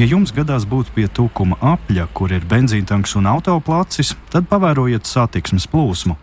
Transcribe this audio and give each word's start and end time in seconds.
Ja 0.00 0.06
jums 0.08 0.30
gadās 0.32 0.64
būt 0.64 0.94
pie 0.96 1.02
tukuma 1.12 1.58
apļa, 1.60 2.06
kur 2.16 2.32
ir 2.32 2.44
benzīntanks 2.48 3.18
un 3.20 3.26
autoplacis, 3.28 4.14
tad 4.32 4.46
pavērojiet 4.48 5.04
satiksmes 5.04 5.66
plūsmu. 5.68 6.14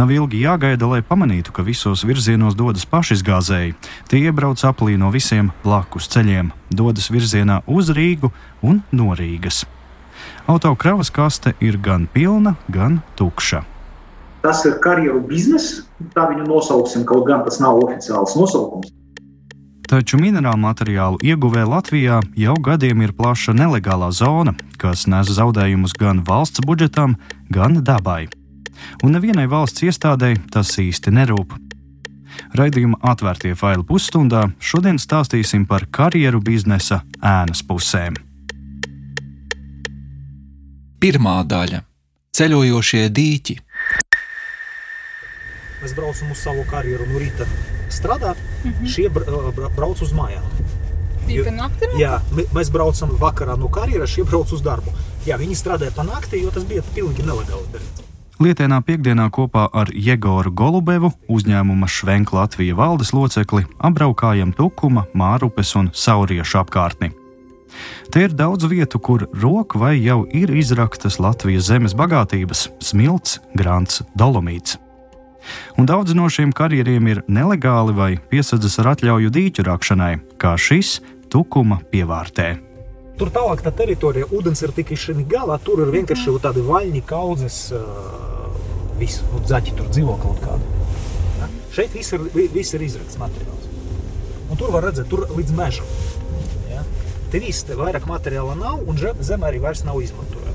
Nav 0.00 0.14
ilgi 0.14 0.40
jāgaida, 0.40 0.88
lai 0.88 1.02
pamanītu, 1.04 1.52
ka 1.52 1.66
visos 1.66 2.06
virzienos 2.08 2.56
dodas 2.56 2.88
pašizgāzēji. 2.88 3.74
Tie 4.08 4.22
iebrauc 4.22 4.64
aplī 4.64 4.96
no 4.96 5.12
visiem 5.12 5.52
blakus 5.66 6.08
ceļiem, 6.14 6.48
dodas 6.72 7.10
virzienā 7.12 7.60
uz 7.68 7.92
Rīgu 7.92 8.32
un 8.64 8.80
no 8.88 9.12
Rīgas. 9.12 9.66
Autokravas 10.48 11.12
kaste 11.12 11.52
ir 11.60 11.76
gan 11.76 12.08
pilna, 12.08 12.56
gan 12.72 13.02
tukša. 13.20 13.66
Tas 14.40 14.64
ir 14.64 14.80
karjeru 14.80 15.20
bizness, 15.28 15.82
tā 16.16 16.24
viņu 16.32 16.48
nosauksim, 16.48 17.04
kaut 17.04 17.28
gan 17.28 17.44
tas 17.44 17.60
nav 17.60 17.82
oficiāls 17.84 18.32
nosaukums. 18.40 18.94
Taču 19.88 20.18
minerālu 20.20 20.60
materiālu 20.60 21.16
ieguvē 21.24 21.62
Latvijā 21.64 22.18
jau 22.36 22.54
gadiem 22.60 23.06
ir 23.06 23.14
plaša 23.16 23.54
nelegālā 23.56 24.10
zona, 24.12 24.52
kas 24.76 25.06
nes 25.08 25.30
zaudējumus 25.32 25.94
gan 25.96 26.20
valsts 26.28 26.60
budžetam, 26.60 27.14
gan 27.48 27.80
dabai. 27.80 28.26
Un 29.00 29.16
nevienai 29.16 29.46
valsts 29.48 29.86
iestādēji 29.88 30.42
tas 30.52 30.74
īsti 30.82 31.14
nerūp. 31.16 31.56
Raidījuma 32.60 33.00
atvērtie 33.00 33.54
faili 33.56 33.86
pusstundā 33.88 34.44
šodien 34.60 35.00
stāstīsim 35.00 35.64
par 35.64 35.88
karjeru 35.88 36.42
biznesa 36.44 37.00
ēnas 37.24 37.64
pusēm. 37.64 38.20
Pirmā 41.00 41.38
daļa- 41.48 41.80
ceļojošie 42.36 43.08
dīķi. 43.08 43.58
Mēs 45.80 45.96
braucam 45.96 46.36
uz 46.36 46.44
savu 46.44 46.68
karjeru 46.68 47.08
no 47.08 47.24
rīta 47.24 47.48
strādāt, 47.90 48.36
mm 48.64 48.70
-hmm. 48.70 48.86
šie 48.86 49.08
bra 49.08 49.68
brauc 49.76 50.02
uz 50.02 50.12
mājām. 50.12 50.44
Jo, 51.28 51.44
jā, 52.00 52.14
mēs 52.56 52.70
braucam 52.72 53.10
vakarā 53.20 53.58
no 53.60 53.68
karjeras, 53.68 54.10
šie 54.10 54.24
brauc 54.24 54.52
uz 54.52 54.62
darbu. 54.64 54.92
Jā, 55.26 55.36
viņi 55.36 55.54
strādāja 55.54 55.92
pa 55.94 56.02
nakti, 56.02 56.40
jo 56.40 56.50
tas 56.50 56.64
bija 56.64 56.82
pilnīgi 56.94 57.26
nelegāli 57.26 57.68
darīts. 57.72 58.04
Lietienā 58.38 58.78
piekdienā 58.86 59.26
kopā 59.34 59.66
ar 59.74 59.90
Jegoru 59.92 60.52
Golubevu, 60.54 61.10
uzņēmuma 61.28 61.88
Švenka 61.90 62.36
Latvijas 62.36 62.78
valdes 62.78 63.12
locekli, 63.12 63.66
apbraukājam 63.82 64.54
Tukuma, 64.54 65.08
Mārupes 65.12 65.74
un 65.76 65.90
Sauriešu 65.92 66.62
apkārtni. 66.62 67.10
Te 68.14 68.24
ir 68.24 68.32
daudz 68.32 68.64
vietu, 68.70 68.98
kur 68.98 69.26
roka 69.42 69.78
vai 69.78 69.98
jau 69.98 70.22
ir 70.32 70.54
izraktas 70.54 71.18
Latvijas 71.18 71.68
zemes 71.68 71.98
bagātības- 71.98 72.68
smilts, 72.90 73.40
grants, 73.54 74.02
dolomīts 74.16 74.78
un 75.78 75.88
daudz 75.88 76.14
no 76.16 76.28
šiem 76.32 76.52
karjeriem 76.56 77.10
ir 77.12 77.22
nelegāli 77.28 77.94
vai 77.96 78.12
piesadzas 78.30 78.78
ar 78.82 78.94
atļauju 78.94 79.34
dīķu 79.34 79.66
rakšanai, 79.68 80.14
kā 80.40 80.56
šis 80.58 80.98
tukuma 81.32 81.80
pievārtē. 81.92 82.56
Tur 83.18 83.32
tālāk 83.34 83.64
tā 83.64 83.72
teritorija, 83.74 84.28
ūdens 84.30 84.62
ir 84.62 84.72
tikai 84.76 84.96
šī 84.98 85.24
galā, 85.26 85.56
tur 85.58 85.82
ir 85.82 85.90
vienkārši 85.90 86.36
tādi 86.44 86.62
vaļņi, 86.62 87.02
kaudzes, 87.08 87.56
viss, 88.98 89.24
nu, 89.32 89.42
zaķi 89.48 89.74
tur 89.78 89.88
dzīvo 89.90 90.14
kaut 90.22 90.38
kādā. 90.44 90.84
Ja? 91.40 91.48
Šeit 91.74 91.96
viss 91.96 92.14
ir, 92.14 92.28
viss 92.54 92.76
ir 92.78 92.84
izrakts 92.86 93.18
materiāls. 93.18 93.66
Un 94.48 94.60
tur 94.60 94.70
var 94.74 94.86
redzēt, 94.88 95.10
tur 95.10 95.26
līdz 95.34 95.54
mežam. 95.58 95.90
Ja? 96.70 96.84
Te 97.32 97.42
viss, 97.42 97.66
te 97.66 97.76
vairāk 97.78 98.06
materiāla 98.08 98.54
nav, 98.58 98.84
un 98.86 98.98
zeme 98.98 99.50
arī 99.50 99.62
vairs 99.66 99.84
nav 99.86 99.98
izmantojama. 100.02 100.47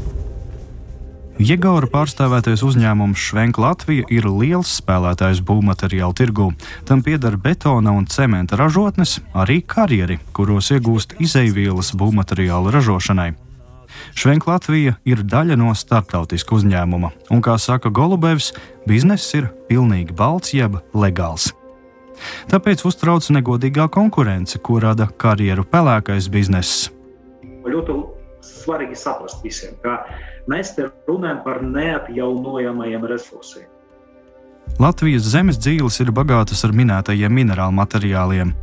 Jegaura 1.41 1.87
pārstāvētais 1.89 2.61
uzņēmums 2.61 3.17
Švenk 3.17 3.57
Latvija 3.57 4.05
ir 4.13 4.27
liels 4.29 4.69
spēlētājs 4.77 5.41
būvmateriālu 5.41 6.13
tirgū. 6.13 6.51
Tam 6.85 7.01
pieder 7.01 7.39
betona 7.41 7.95
un 7.97 8.05
cementa 8.05 8.59
ražotnes, 8.59 9.17
arī 9.33 9.63
karjeri, 9.65 10.19
kuros 10.31 10.69
iegūst 10.75 11.17
izeivielas 11.17 11.95
būvmateriālu 11.97 12.69
ražošanai. 12.77 13.33
Švenk 14.13 14.45
Latvija 14.45 14.95
ir 15.09 15.25
daļa 15.25 15.57
no 15.57 15.73
starptautiska 15.73 16.53
uzņēmuma, 16.59 17.09
un, 17.33 17.41
kā 17.41 17.57
saka 17.57 17.89
Golubevs, 17.89 18.53
bizness 18.85 19.33
ir 19.33 19.49
pilnīgi 19.69 20.13
balts 20.13 20.53
jeb 20.53 20.83
legāls. 20.93 21.49
Tāpēc 22.53 22.85
uztrauc 22.85 23.25
negodīgā 23.33 23.89
konkurence, 23.89 24.61
ko 24.61 24.77
rada 24.85 25.09
karjeru 25.09 25.65
pelēkais 25.65 26.29
bizness. 26.29 26.91
Ļoti 27.65 28.12
svarīgi 28.63 28.97
saprast 28.97 29.43
visiem, 29.45 29.75
ka 29.83 30.01
Mēs 30.49 30.73
te 30.75 30.89
runājam 31.07 31.39
par 31.45 31.61
neatjaunojamajiem 31.63 33.07
resursiem. 33.07 33.69
Latvijas 34.79 35.27
zemes 35.27 35.59
dzīves 35.59 35.99
ir 36.03 36.11
bagātas 36.15 36.63
ar 36.67 36.73
minētajiem 36.75 37.31
minerālu 37.31 37.75
materiāliem. 37.77 38.53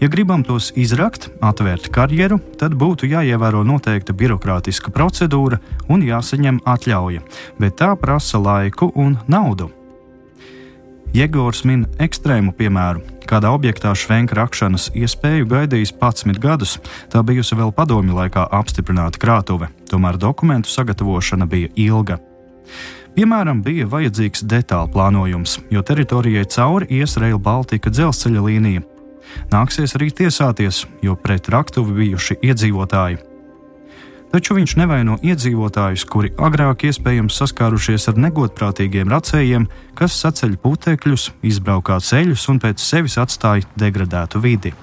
Ja 0.00 0.08
gribam 0.10 0.42
tos 0.46 0.70
izrakt, 0.78 1.28
atvērt 1.44 1.90
karjeru, 1.94 2.40
tad 2.58 2.74
būtu 2.78 3.10
jāievēro 3.10 3.62
noteikta 3.66 4.14
birokrātiska 4.16 4.90
procedūra 4.94 5.60
un 5.90 6.02
jāsaņem 6.06 6.62
atļauja, 6.66 7.22
bet 7.62 7.78
tā 7.82 7.92
prasa 8.00 8.40
laiku 8.42 8.90
un 8.94 9.18
naudu. 9.30 9.70
Jēgors 11.16 11.62
min 11.64 11.86
ekstrēmu 12.02 12.52
piemēru. 12.58 13.00
Kādā 13.28 13.50
objektā 13.52 13.94
švenka 13.96 14.36
rakšanas 14.36 14.90
iespēju 14.96 15.48
gaidījis 15.48 15.94
11 15.96 16.40
gadus, 16.40 16.76
tā 17.12 17.22
bijusi 17.24 17.56
vēl 17.56 17.72
padomju 17.76 18.16
laikā 18.16 18.44
apstiprināta 18.58 19.20
krātuve, 19.20 19.70
tomēr 19.88 20.20
dokumentu 20.20 20.68
sagatavošana 20.72 21.48
bija 21.48 21.72
ilga. 21.76 22.18
Piemēram, 23.16 23.64
bija 23.64 23.88
vajadzīgs 23.88 24.44
detāļu 24.48 24.92
plānojums, 24.94 25.58
jo 25.72 25.82
teritorijai 25.82 26.44
cauri 26.52 26.90
ies 27.00 27.16
Rail 27.20 27.40
Baltica 27.40 27.90
dzelzceļa 27.90 28.44
līnija. 28.44 28.84
Nāksies 29.52 29.96
arī 29.96 30.12
tiesāties, 30.12 30.84
jo 31.04 31.16
pret 31.16 31.48
raktuvi 31.52 31.96
bijuši 32.02 32.38
iedzīvotāji. 32.48 33.27
Taču 34.28 34.58
viņš 34.58 34.74
nevaino 34.76 35.14
iedzīvotājus, 35.24 36.02
kuri 36.04 36.28
agrāk 36.36 36.82
iespējams 36.90 37.36
saskārušies 37.40 38.10
ar 38.10 38.18
negodprātīgiem 38.20 39.08
racējiem, 39.08 39.64
kas 39.96 40.18
saceļ 40.20 40.58
putekļus, 40.60 41.30
izbraukā 41.48 41.96
ceļus 42.04 42.44
un 42.52 42.60
pēc 42.60 42.82
sevis 42.84 43.16
atstāja 43.22 43.64
degradētu 43.80 44.42
vidi. 44.44 44.74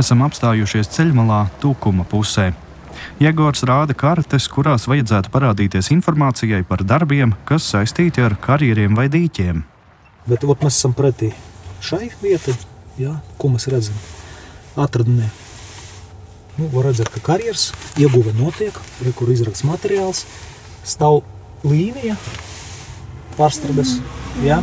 Esam 0.00 0.24
apstājušies 0.24 0.88
ceļmalā, 0.96 1.42
Tukuma 1.60 2.08
pusē. 2.08 2.54
Jēgors 3.20 3.66
rāda 3.68 3.92
kartes, 3.92 4.48
kurās 4.48 4.88
vajadzētu 4.88 5.28
parādīties 5.34 5.92
informācijai 5.92 6.62
par 6.64 6.86
darbiem, 6.88 7.36
kas 7.44 7.68
saistīti 7.74 8.24
ar 8.24 8.38
karjeriem 8.40 8.96
vai 8.96 9.10
dīķiem. 9.12 9.60
Bet 10.24 10.48
ot, 10.48 10.64
mēs 10.64 10.80
esam 10.80 10.96
pretī 10.96 11.34
šai 11.84 12.08
vietai, 12.24 12.56
ja, 12.96 13.18
ko 13.36 13.52
mēs 13.52 13.68
redzam 13.68 14.00
atradnē. 14.76 15.30
Nu, 16.58 16.68
var 16.72 16.90
redzēt, 16.90 17.08
ka 17.12 17.22
karjeras 17.32 17.70
ieguve 18.00 18.34
notiek, 18.36 18.76
re, 19.00 19.12
kur 19.16 19.30
izrakts 19.32 19.64
materiāls, 19.64 20.26
stāv 20.84 21.22
līnija 21.64 22.18
pārstrādes. 23.38 23.96
Ja? 24.44 24.60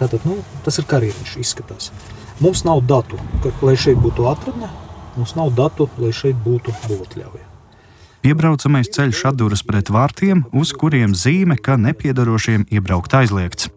Tātad, 0.00 0.20
nu, 0.28 0.40
tas 0.66 0.80
ir 0.80 0.88
karjeras 0.90 1.36
izskatās. 1.40 1.90
Mums 2.40 2.64
nav 2.66 2.82
datu, 2.88 3.20
ka, 3.44 3.52
lai 3.64 3.76
šeit 3.80 4.00
būtu 4.00 4.26
atradne, 4.28 4.68
mums 5.16 5.36
nav 5.36 5.52
datu, 5.56 5.88
lai 6.00 6.12
šeit 6.16 6.36
būtu 6.44 6.74
būvotļauja. 6.86 7.46
Piebraucamais 8.20 8.90
ceļš 8.92 9.22
atduras 9.30 9.64
pret 9.64 9.88
vārtiem, 9.92 10.44
uz 10.52 10.74
kuriem 10.76 11.16
zīme, 11.16 11.56
ka 11.56 11.78
nepiedarošiem 11.80 12.68
iebraukt 12.68 13.16
aizliegts. 13.16 13.72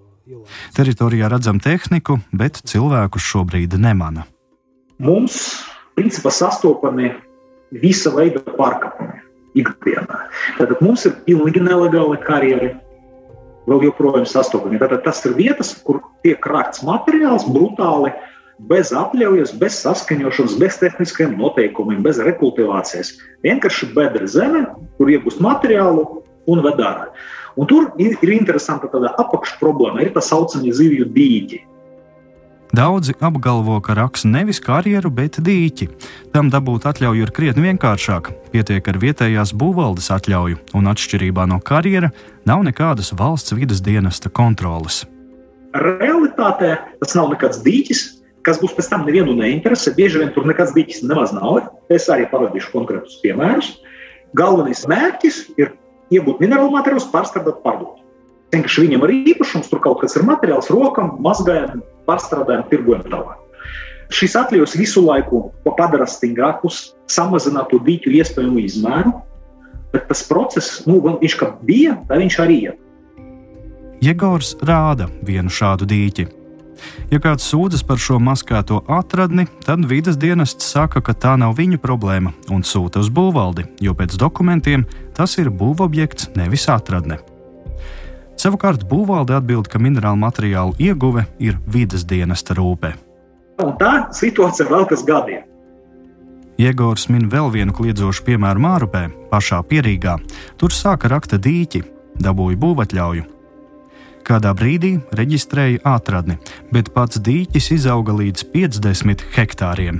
Teritorijā 0.76 1.32
redzam 1.32 1.64
tehniku, 1.64 2.20
bet 2.36 2.60
cilvēkus 2.68 3.24
šobrīd 3.24 3.80
nemana 3.80 4.28
mums 5.02 5.64
principā 5.98 6.32
sastopami 6.34 7.14
visa 7.84 8.12
veida 8.14 8.42
pārkāpumi 8.58 9.22
ikdienā. 9.62 10.20
Tātad 10.58 10.82
mums 10.82 11.06
ir 11.10 11.16
pilnīgi 11.28 11.62
nelegāli 11.64 12.20
karjeri, 12.26 12.74
vēl 13.70 13.88
joprojām 13.88 14.26
sastopami. 14.28 14.82
Tātad 14.82 15.04
tas 15.06 15.22
ir 15.28 15.36
vietas, 15.38 15.74
kur 15.86 16.02
tiek 16.26 16.40
krāpts 16.44 16.84
materiāls 16.86 17.46
brutāli, 17.50 18.12
bez 18.70 18.94
atļaujas, 18.96 19.54
bez 19.60 19.80
saskaņošanas, 19.84 20.58
bez 20.62 20.78
tehniskiem 20.82 21.38
noteikumiem, 21.40 22.04
bez 22.06 22.22
rekultivācijas. 22.24 23.16
Vienkārši 23.46 23.92
bedra 23.96 24.28
zeme, 24.30 24.66
kur 24.98 25.12
iegūst 25.12 25.42
materiālu 25.44 26.06
un 26.50 26.64
ved 26.66 26.82
ārā. 26.84 27.10
Un 27.60 27.70
tur 27.70 27.92
ir, 28.02 28.18
interesanta 28.34 28.90
tāda 28.90 29.14
apakšproblēma, 29.22 30.02
ir 30.02 30.14
tā 30.16 30.24
saucamie 30.26 30.74
zivju 30.74 31.06
dīķi. 31.14 31.62
Daudzi 32.74 33.14
apgalvo, 33.22 33.76
ka 33.86 33.94
raks 33.94 34.24
nevis 34.26 34.58
karjeru, 34.58 35.12
bet 35.14 35.36
dīķi. 35.46 35.86
Tam 36.34 36.48
dabūt 36.50 36.88
atļauju 36.90 37.28
ir 37.28 37.32
krietni 37.36 37.68
vienkāršāk. 37.68 38.32
Pietiek 38.50 38.90
ar 38.90 38.98
vietējās 38.98 39.52
būvvaldes 39.54 40.10
atļauju, 40.16 40.58
un 40.74 40.90
atšķirībā 40.90 41.46
no 41.52 41.60
karjera 41.62 42.10
nav 42.50 42.66
nekādas 42.66 43.14
valsts 43.14 43.54
vidas 43.54 43.84
dienesta 43.86 44.34
kontroles. 44.34 45.04
Realitātē 45.78 46.74
tas 46.98 47.14
nav 47.14 47.30
nekāds 47.36 47.62
dīķis, 47.62 48.04
kas 48.42 48.58
būs 48.64 48.74
pēc 48.74 48.90
tam 48.90 49.06
nevienu 49.06 49.38
neinteresē. 49.38 49.94
Bieži 49.94 50.24
vien 50.24 50.34
tur 50.34 50.50
nekāds 50.50 50.74
dīķis 50.74 51.06
nemaz 51.06 51.38
nav. 51.38 51.68
Es 51.94 52.10
arī 52.10 52.26
parodīšu 52.34 52.74
konkrētus 52.74 53.22
piemērus. 53.22 53.76
Galvenais 54.34 54.82
mērķis 54.90 55.44
ir 55.62 55.76
iegūt 56.10 56.42
minerālu 56.42 56.74
materiālus, 56.74 57.06
pārstrādāt, 57.14 57.62
pārdot. 57.62 58.03
Vienkārši 58.54 58.86
viņam 58.86 59.06
ir 59.08 59.16
īpašums, 59.34 59.70
tur 59.72 59.82
kaut 59.84 60.04
kas 60.04 60.18
ir 60.18 60.26
materiāls, 60.28 60.70
rokam, 60.74 61.16
mazgājam, 61.24 61.82
pārstrādājam, 62.08 62.68
tirgojam 62.70 63.08
tālāk. 63.10 63.40
Šis 64.14 64.36
atļaus 64.38 64.76
visu 64.78 65.02
laiku 65.02 65.48
padara 65.66 66.06
stingrākus, 66.10 66.92
samazina 67.10 67.64
to 67.72 67.80
dīķu 67.82 68.14
iespējamo 68.20 68.62
izmēru, 68.62 69.16
bet 69.94 70.06
tas 70.10 70.22
process, 70.28 70.84
nu, 70.90 71.00
viņš 71.22 71.38
kā 71.40 71.50
bija, 71.66 71.98
tā 72.10 72.22
viņš 72.22 72.40
arī 72.44 72.60
ir. 72.70 72.80
Jegors 74.04 74.54
rāda 74.68 75.08
vienu 75.24 75.50
šādu 75.54 75.88
dīķi. 75.90 76.28
Ja 77.14 77.20
kāds 77.24 77.46
sūdzas 77.48 77.86
par 77.88 78.02
šo 78.02 78.18
maskēto 78.20 78.82
atradni, 78.92 79.46
tad 79.64 79.86
vidas 79.88 80.18
dienests 80.20 80.74
saka, 80.74 81.02
ka 81.06 81.14
tā 81.16 81.36
nav 81.40 81.56
viņu 81.60 81.80
problēma 81.80 82.34
un 82.52 82.66
sūta 82.68 83.00
uz 83.00 83.12
būvvaldi, 83.14 83.70
jo 83.86 83.94
pēc 83.96 84.18
dokumentiem 84.20 84.84
tas 85.16 85.38
ir 85.40 85.54
būvobjekts, 85.54 86.34
nevis 86.36 86.68
atradne. 86.74 87.22
Savukārt 88.40 88.84
būvvalde 88.90 89.36
atbild, 89.38 89.70
ka 89.70 89.80
minerālu 89.80 90.20
materiālu 90.26 90.76
ieguve 90.82 91.28
ir 91.40 91.60
vidas 91.70 92.06
dienesta 92.10 92.56
rūpe. 92.58 92.94
Un 93.62 93.76
tā 93.80 94.08
situācija 94.16 94.68
vēl 94.70 94.88
kas 94.90 95.04
gadiem. 95.06 95.44
Iegors 96.62 97.08
min 97.10 97.30
vēl 97.30 97.50
vienu 97.54 97.74
kliedzošu 97.74 98.26
piemēru 98.28 98.62
Mārupē, 98.62 99.08
pašā 99.32 99.62
pierīgā. 99.70 100.18
Tur 100.58 100.74
sāka 100.74 101.10
rakta 101.10 101.40
dīķi, 101.42 101.82
dabūja 102.22 102.60
būvatļauju. 102.62 103.30
Kādā 104.24 104.54
brīdī 104.56 104.94
reģistrēja 105.18 105.82
atradni, 105.96 106.38
bet 106.72 106.94
pats 106.96 107.20
dīķis 107.20 107.72
izauga 107.78 108.16
līdz 108.16 108.46
50 108.54 109.26
hektāriem. 109.36 110.00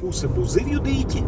Puse 0.00 0.30
būs 0.30 0.56
zivju 0.56 0.80
dīķi, 0.82 1.24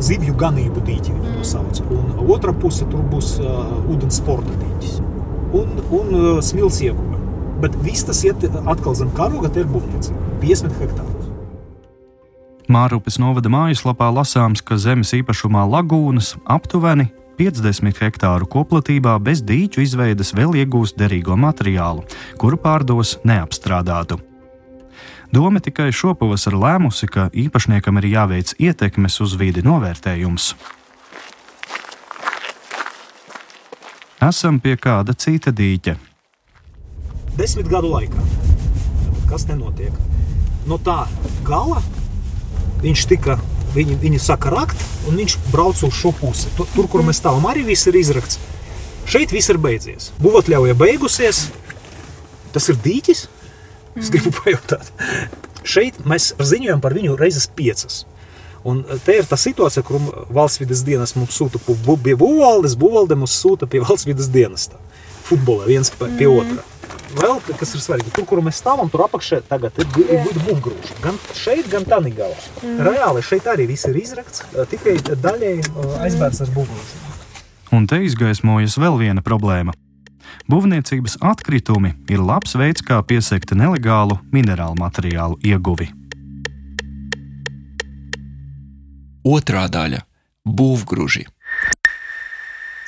zivju 0.00 0.36
ganību 0.40 0.84
dīķi 0.86 1.16
viņi 1.16 1.32
to 1.38 1.48
sauc, 1.48 1.82
un 1.92 2.28
otra 2.32 2.54
puse 2.56 2.86
tur 2.92 3.02
būs 3.12 3.34
uh, 3.42 3.74
ūdens 3.92 4.22
sporta 4.22 4.54
dīķis 4.62 5.11
un, 5.56 5.78
un 5.92 6.14
uh, 6.16 6.28
smilts 6.44 6.80
ieguve. 6.84 7.20
Bet 7.62 7.76
viss 7.84 8.06
tas 8.08 8.24
iet 8.26 8.44
atkal 8.66 8.96
zem 8.98 9.12
karoga, 9.16 9.52
te 9.52 9.62
ir 9.62 9.70
būvniecība. 9.70 10.38
50 10.42 10.78
hektārus. 10.82 11.30
Mārupes 12.72 13.18
novada 13.20 13.50
mājaslapā 13.52 14.08
lasāms, 14.14 14.62
ka 14.64 14.78
zemes 14.80 15.12
īpašumā 15.14 15.64
lagūnas 15.68 16.34
aptuveni 16.50 17.10
50 17.38 17.98
hektāru 18.00 18.46
koplatībā 18.48 19.16
bez 19.22 19.42
dīķu 19.44 19.82
izveidas 19.82 20.32
vēl 20.36 20.56
iegūs 20.62 20.94
derīgo 20.98 21.36
materiālu, 21.38 22.04
kuru 22.40 22.58
pārdos 22.60 23.16
neapstrādātu. 23.28 24.20
Doma 25.32 25.62
tikai 25.64 25.88
šopavasar 25.96 26.54
lēmusi, 26.60 27.08
ka 27.08 27.30
īpašniekam 27.32 27.98
ir 28.02 28.10
jāveic 28.12 28.52
ietekmes 28.60 29.16
uz 29.24 29.34
vidi 29.40 29.64
novērtējums. 29.64 30.52
Esam 34.22 34.60
pie 34.62 34.76
kāda 34.78 35.16
cita 35.18 35.50
dīķa. 35.50 35.96
Desmit 37.36 37.68
gadu 37.72 37.90
laikā. 37.90 38.26
Kas 39.30 39.48
te 39.48 39.56
notiek? 39.56 39.96
no 40.66 40.78
tā 40.78 41.04
gala 41.46 41.82
viņš 42.82 43.08
tika. 43.10 43.38
Viņi, 43.72 43.94
viņi 44.02 44.18
saka, 44.20 44.50
rakt, 44.52 44.80
un 45.08 45.16
viņš 45.16 45.34
brauc 45.48 45.78
uz 45.86 45.94
šo 45.96 46.10
pusi. 46.12 46.50
Tur, 46.58 46.66
tur 46.74 46.90
kur 46.92 47.00
mēs 47.06 47.22
stāvam, 47.22 47.46
arī 47.48 47.62
viss 47.64 47.88
ir 47.88 47.96
izrakts. 47.96 48.36
Šeit 49.08 49.32
viss 49.32 49.48
ir 49.48 49.56
beidzies. 49.62 50.10
Būvatļauja 50.20 50.76
beigusies. 50.76 51.46
Tas 52.52 52.68
ir 52.68 52.76
dīķis. 52.84 53.22
Es 53.96 54.10
gribu 54.12 54.34
pajautāt. 54.36 54.90
Šeit 55.64 56.02
mēs 56.04 56.34
ziņojam 56.36 56.84
par 56.84 56.92
viņu 56.98 57.16
reizes 57.16 57.48
piecas. 57.48 58.02
Un 58.68 58.84
te 59.04 59.16
ir 59.18 59.26
tā 59.26 59.38
situācija, 59.40 59.82
kur 59.86 59.98
valsts 60.30 60.62
vidas 60.62 60.84
dienas 60.86 61.16
mums 61.18 61.34
sūta 61.38 61.58
pie 61.62 62.14
būvvaldes, 62.18 62.76
būvvalde 62.78 63.18
mums 63.18 63.34
sūta 63.40 63.66
pie 63.66 63.82
valsts 63.82 64.06
vidas 64.06 64.30
dienesta. 64.30 64.78
Futbolā 65.26 65.66
viens 65.70 65.90
pie 65.90 66.28
otra 66.30 66.62
vēl 67.16 67.40
kas 67.58 67.74
ir 67.76 67.82
svarīgi. 67.82 68.12
Tur, 68.14 68.26
kur 68.28 68.42
mēs 68.44 68.60
stāvam, 68.62 68.90
tur 68.92 69.04
apakšā 69.06 69.42
tagad 69.48 69.76
ir, 69.80 69.88
ir 70.02 70.40
būvgrūži. 70.46 70.98
Gan 71.04 71.18
šeit, 71.36 71.68
gan 71.72 71.86
tā 71.88 72.00
galā. 72.02 72.36
Mm. 72.62 72.82
Reāli 72.88 73.24
šeit 73.26 73.48
arī 73.50 73.68
viss 73.70 73.88
ir 73.90 73.98
izrakts, 74.00 74.44
tikai 74.70 74.98
daļēji 75.12 75.64
aizbērts 76.02 76.44
ar 76.44 76.52
būvgrūžiem. 76.56 77.08
Un 77.72 77.88
te 77.88 78.02
izgaismojas 78.04 78.76
vēl 78.80 78.98
viena 79.00 79.24
problēma. 79.24 79.74
Būvniecības 80.50 81.18
atkritumi 81.24 81.94
ir 82.10 82.20
labs 82.20 82.56
veids, 82.58 82.84
kā 82.84 83.00
piesekt 83.04 83.54
nelegālu 83.56 84.18
minerālu 84.32 84.76
materiālu 84.80 85.38
ieguvi. 85.44 85.90
Otra 89.22 89.68
daļa- 89.70 90.02
būvgrūži. 90.58 91.26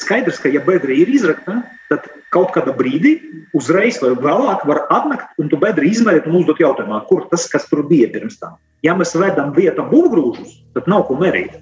Skaidrs, 0.03 0.41
ka 0.43 0.51
ja 0.51 0.61
bedra 0.61 0.91
ir 0.91 1.09
izrakta, 1.09 1.63
tad 1.89 2.09
kaut 2.35 2.51
kādā 2.57 2.75
brīdī, 2.75 3.21
uzreiz 3.55 4.01
vai 4.03 4.11
vēlāk, 4.19 4.65
var 4.67 4.87
atnākt 4.91 5.39
un 5.39 5.49
tu 5.49 5.57
bedri 5.57 5.93
izmērīt 5.95 6.27
un 6.27 6.41
uzdot 6.41 6.59
jautājumu, 6.59 7.07
kur 7.07 7.29
tas, 7.31 7.47
kas 7.49 7.69
tur 7.71 7.85
bija 7.87 8.11
pirms 8.11 8.41
tam. 8.41 8.57
Ja 8.83 8.97
mēs 8.99 9.15
vedam 9.15 9.55
vietā 9.55 9.87
būvgrūžus, 9.87 10.59
tad 10.75 10.91
nav 10.91 11.07
ko 11.07 11.15
mērīt. 11.15 11.55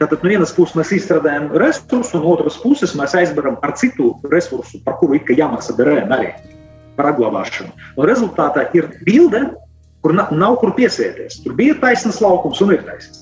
Tātad 0.00 0.22
no 0.22 0.30
vienas 0.30 0.54
puses 0.56 0.78
mēs 0.78 0.92
izstrādājam 0.96 1.50
resursu, 1.60 2.20
un 2.20 2.28
otras 2.30 2.56
puses 2.62 2.94
mēs 2.96 3.16
aizbaram 3.18 3.58
ar 3.66 3.74
citu 3.76 4.14
resursu, 4.30 4.78
par 4.84 4.96
kuru 5.02 5.18
ir 5.18 5.34
jāmaksā 5.42 5.74
DRM 5.76 6.14
arī 6.16 6.30
par 6.96 7.10
apglabāšanu. 7.10 7.74
Un 7.98 8.08
rezultātā 8.08 8.68
ir 8.78 8.88
bilde, 9.04 9.50
kur 10.00 10.14
nav, 10.16 10.30
nav 10.32 10.56
kur 10.62 10.72
piesieties. 10.78 11.42
Tur 11.44 11.58
bija 11.58 11.76
taisnīgs 11.82 12.22
laukums 12.24 12.62
un 12.64 12.72
ir 12.78 12.86
taisnīgs. 12.86 13.19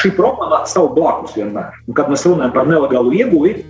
Šī 0.00 0.12
problēma 0.16 0.62
stāv 0.68 0.92
blakus 0.96 1.36
vienmēr. 1.38 1.74
Un, 1.86 1.96
kad 1.96 2.10
mēs 2.12 2.26
runājam 2.28 2.54
par 2.56 2.70
nelegālu 2.70 3.14
ieguvi, 3.18 3.60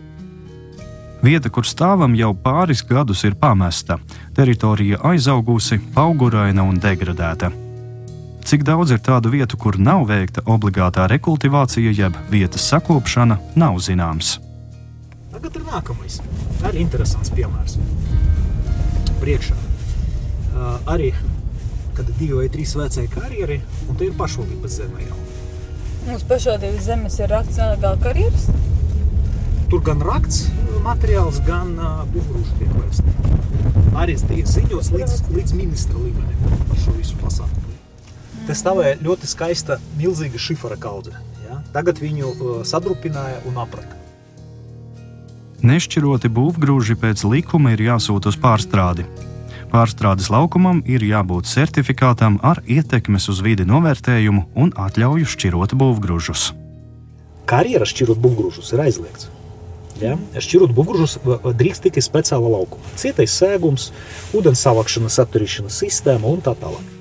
Vieta, 1.21 1.51
kur 1.53 1.67
stāvam 1.69 2.15
jau 2.17 2.31
pāris 2.33 2.81
gadus, 2.89 3.27
ir 3.29 3.35
pamesta. 3.37 3.99
Teritorija 4.33 5.03
aizaugusi, 5.05 5.77
auguraina 5.93 6.65
un 6.65 6.79
degradēta. 6.81 7.51
Cik 8.49 8.65
daudz 8.65 8.95
ir 8.97 9.03
tādu 9.05 9.29
vietu, 9.35 9.59
kur 9.61 9.77
nav 9.77 10.07
veikta 10.09 10.41
obligātā 10.49 11.05
rekultivācija, 11.13 11.93
jeb 11.93 12.17
vietas 12.33 12.65
sakopšana, 12.73 13.37
nav 13.53 13.77
zināms. 13.85 14.39
Tagad 15.35 15.61
ir 15.61 15.69
nākamais. 15.69 16.23
Arī 16.65 16.81
interesants 16.87 17.35
piemērs. 17.37 17.77
Priekšā 19.21 19.59
uh, 19.61 20.81
arī 20.89 21.13
kad 22.01 22.09
ir 22.09 22.17
divi 22.17 22.37
vai 22.39 22.49
trīs 22.49 22.71
vecāki 22.79 23.13
karjeri, 23.13 23.61
un 23.89 23.99
te 24.01 24.07
ir 24.09 24.17
pašvaldības 24.17 24.79
zeme 24.81 25.05
jau. 25.05 25.19
Mums 26.07 26.25
pašvaldības 26.29 26.87
zemes 26.89 27.19
ir 27.21 27.29
raksts 27.31 27.61
nelegāli 27.61 28.01
karjeras? 28.05 28.47
Tur 29.71 29.83
gan 29.87 30.01
rakts 30.03 30.47
materiāls, 30.85 31.41
gan 31.47 31.75
uh, 31.77 32.01
būvgrūži 32.11 32.57
tiek 32.59 32.73
vērsti. 32.75 33.15
Arī 34.01 34.17
tiek 34.17 34.49
ziņots 34.49 34.91
līdz, 34.95 35.17
līdz 35.35 35.55
ministra 35.59 36.01
līmenim 36.01 36.65
par 36.71 36.81
šo 36.81 36.95
visu 36.97 37.19
pasākumu. 37.21 37.77
Te 38.49 38.57
stāvēja 38.57 38.99
ļoti 39.05 39.29
skaista, 39.31 39.77
milzīga 40.01 40.41
šifra 40.41 40.79
kaudze. 40.81 41.13
Ja? 41.45 41.61
Tagad 41.75 42.01
viņu 42.03 42.33
uh, 42.33 42.61
sadrupināja 42.67 43.43
un 43.51 43.61
apraka. 43.61 43.99
Nešķiroti 45.61 46.31
būvgrūži 46.33 46.97
pēc 46.97 47.27
likuma 47.29 47.75
ir 47.75 47.85
jāsūta 47.91 48.33
uz 48.33 48.39
pārstrādi. 48.41 49.05
Pārstrādes 49.71 50.27
laukumam 50.35 50.81
ir 50.91 51.05
jābūt 51.07 51.47
certifikātam 51.47 52.41
ar 52.43 52.59
ietekmes 52.67 53.29
uz 53.31 53.39
vidi 53.45 53.63
novērtējumu 53.69 54.49
un 54.59 54.73
atļauju 54.75 55.29
šķirot 55.31 55.77
būvgrūžus. 55.79 56.49
Karjeras 57.51 57.93
šķirot 57.95 58.19
būvgrūžus 58.23 58.75
ir 58.75 58.83
aizliegts. 58.89 59.31
Ja? 60.01 60.17
Šķirot 60.35 60.73
buļbuļsaktas, 60.75 61.55
drīkst 61.61 61.85
tikai 61.87 62.03
speciāla 62.03 62.51
laukuma. 62.57 62.95
Cietais 62.99 63.35
sēgums, 63.37 63.91
ūdens 64.37 64.63
savākšanas, 64.65 65.19
atturēšanas 65.23 65.79
sistēma 65.85 66.31
un 66.31 66.43
tā 66.45 66.55
tālāk. 66.59 66.97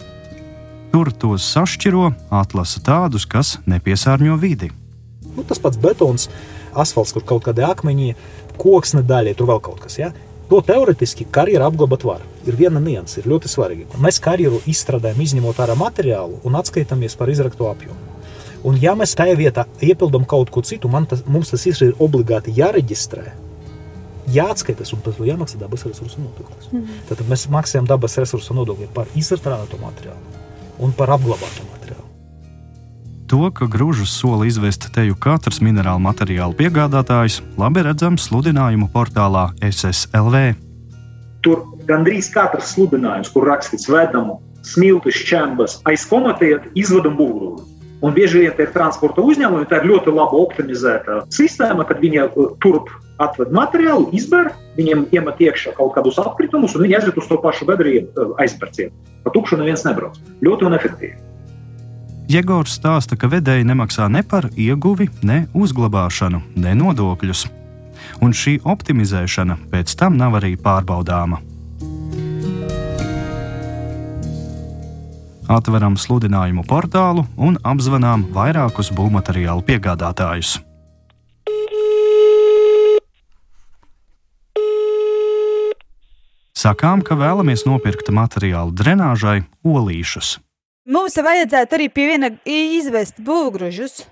Tur 0.93 1.11
tos 1.21 1.45
sašķiro, 1.53 2.09
atlasa 2.33 2.81
tādus, 2.85 3.25
kas 3.29 3.57
nepiesārņo 3.69 4.37
vidi. 4.41 4.71
Nu, 5.35 5.45
tas 5.47 5.61
pats 5.61 5.79
betons, 5.79 6.27
asfalts, 6.73 7.13
kur 7.15 7.25
kaut 7.25 7.45
kāda 7.45 7.69
akmeņa, 7.71 8.15
koksne 8.59 9.05
daļa, 9.05 9.37
tur 9.37 9.53
vēl 9.53 9.61
kaut 9.63 9.85
kas. 9.85 9.99
Ja? 10.01 10.11
To 10.49 10.63
teorētiski 10.65 11.29
karjeru 11.29 11.69
apglabāt 11.69 12.03
var. 12.07 12.25
Ir 12.49 12.57
viena 12.57 12.81
nianses, 12.81 13.21
ir 13.21 13.29
ļoti 13.29 13.51
svarīga. 13.51 13.99
Mēs 14.01 14.17
karjeru 14.23 14.61
izstrādājam, 14.69 15.21
izņemot 15.21 15.59
ārā 15.61 15.75
materiālu 15.77 16.39
un 16.47 16.57
atskaitāmies 16.57 17.17
par 17.19 17.29
izrakto 17.29 17.69
apjomu. 17.69 18.09
Un, 18.67 18.79
ja 18.81 18.95
mēs 18.97 19.15
tajā 19.15 19.37
vietā 19.39 19.63
iepildām 19.83 20.25
kaut 20.27 20.49
ko 20.51 20.63
citu, 20.65 20.89
tas, 21.07 21.23
mums 21.27 21.53
tas 21.53 21.65
ir 21.69 21.93
obligāti 21.99 22.51
jāreģistrē. 22.57 23.29
Jāatskaitās 24.29 24.91
un 24.93 25.01
par 25.01 25.15
to 25.17 25.25
jāmaksā 25.25 25.57
dabas 25.61 25.85
resursu 25.87 26.21
nodoklis. 26.21 26.71
Mm 26.71 26.79
-hmm. 26.81 27.07
Tad 27.09 27.23
mēs 27.29 27.47
maksājam 27.49 27.87
dabas 27.87 28.17
resursu 28.17 28.53
nodokli 28.53 28.87
par 28.93 29.07
izstrādāto 29.15 29.79
materiālu 29.81 30.21
un 30.79 30.91
par 30.91 31.09
apglabāto 31.09 31.63
materiālu. 31.73 32.05
To, 33.27 33.51
ka 33.51 33.65
grūžus 33.65 34.09
sola 34.09 34.45
izvest 34.45 34.89
teju 34.93 35.15
katrs 35.15 35.61
minerālu 35.61 35.99
materiālu 35.99 36.53
piegādātājs, 36.53 37.41
labi 37.57 37.81
redzams 37.81 38.25
sludinājumu 38.29 38.89
portālā 38.89 39.49
SSLV. 39.61 40.68
Tur 41.45 41.63
gandrīz 41.87 42.29
katrs 42.33 42.73
sludinājums, 42.75 43.31
kur 43.33 43.47
rakstīts 43.47 43.89
vedamu, 43.91 44.39
smiltis, 44.67 45.19
čembas, 45.27 45.77
aiz 45.87 46.05
komatēt, 46.09 46.67
izvedam 46.79 47.15
būvgrūdu. 47.19 47.67
Un 47.99 48.15
bieži 48.15 48.45
vien 48.45 48.53
tie 48.55 48.63
ir 48.63 48.71
transporta 48.71 49.23
uzņēmumi, 49.23 49.67
tā 49.67 49.81
ir 49.81 49.89
ļoti 49.89 50.11
labi 50.15 50.39
optimizēta 50.39 51.23
sistēma, 51.35 51.83
kad 51.87 51.99
viņi 51.99 52.21
uh, 52.23 52.51
turp 52.63 52.91
atved 53.19 53.51
materiālu, 53.51 54.07
izber, 54.15 54.53
viņiem 54.77 55.09
iemet 55.15 55.41
iekšā 55.43 55.75
kaut 55.75 55.91
kādus 55.97 56.19
atkritumus, 56.23 56.77
un 56.77 56.85
viņi 56.85 56.99
aiziet 57.01 57.19
uz 57.19 57.27
to 57.27 57.39
pašu 57.43 57.67
bedru 57.67 57.97
uh, 57.99 58.31
aizpērcienu. 58.39 58.95
Pa 59.25 59.35
tukšu 59.35 59.59
neviens 59.59 59.83
nebrauc. 59.87 60.15
Ļoti 60.45 60.69
un 60.69 60.79
efektīvi. 60.79 61.19
Jēgors 62.29 62.75
stāsta, 62.77 63.17
ka 63.17 63.27
vedēji 63.27 63.65
nemaksā 63.65 64.05
ne 64.13 64.21
par 64.21 64.47
ieguvi, 64.53 65.09
ne 65.25 65.47
uzglabāšanu, 65.57 66.43
ne 66.61 66.75
nodokļus. 66.77 67.47
Un 68.19 68.35
šī 68.35 68.59
optimizēšana 68.67 69.57
pēc 69.71 69.95
tam 69.99 70.19
nav 70.19 70.41
arī 70.41 70.55
pārbaudāma. 70.59 71.39
atveram 75.49 75.97
sludinājumu 75.97 76.63
portālu 76.69 77.25
un 77.41 77.57
apzvanām 77.65 78.27
vairākus 78.35 78.91
būvmateriālu 78.93 79.65
piegādātājus. 79.65 80.59
Sakām, 86.59 87.01
ka 87.07 87.15
vēlamies 87.15 87.63
nopirkt 87.63 88.11
materiālu 88.11 88.75
drenāžai 88.75 89.41
olīšus. 89.63 90.37
Mums 90.89 91.15
vajadzētu 91.15 91.77
arī 91.77 91.87
pie 91.93 92.07
viena 92.09 92.29
izvest 92.43 93.21
būvgrūžus. 93.23 94.03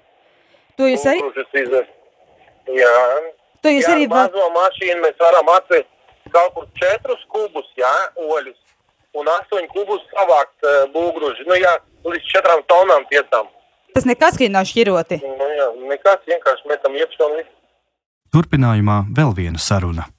To 0.79 0.87
jūs 0.87 1.03
arī? 1.11 1.25
Izvest. 1.59 1.91
Jā. 2.71 2.95
To 3.65 3.73
jūs 3.73 3.87
jā, 3.87 3.93
arī 3.95 4.07
mazo 4.11 4.49
mašīnu 4.55 5.03
mēs 5.03 5.19
varam 5.21 5.53
atvest 5.55 5.89
kaut 6.31 6.53
kur 6.55 6.65
četrus 6.75 7.21
kubus, 7.31 7.67
jā, 7.79 7.93
oļus 8.19 8.57
un 9.17 9.29
8 9.31 9.69
kubus 9.71 10.03
savākt 10.11 10.65
uh, 10.65 10.83
būgruži. 10.93 11.47
Nu, 11.49 11.57
jā, 11.57 11.77
līdz 12.05 12.33
4 12.35 12.65
tonām 12.69 13.07
piecām. 13.11 13.49
Tas 13.95 14.05
nekas, 14.05 14.37
ka 14.37 14.49
nav 14.51 14.67
šķiroti. 14.69 15.21
Nu, 15.23 15.47
jā, 15.57 15.71
nekas, 15.89 16.21
vienkārši 16.29 16.69
metam 16.69 16.97
iepšā 16.99 17.25
un 17.29 17.39
viss. 17.39 17.55
Turpinājumā 18.35 19.01
vēl 19.17 19.33
viena 19.37 19.61
saruna. 19.61 20.09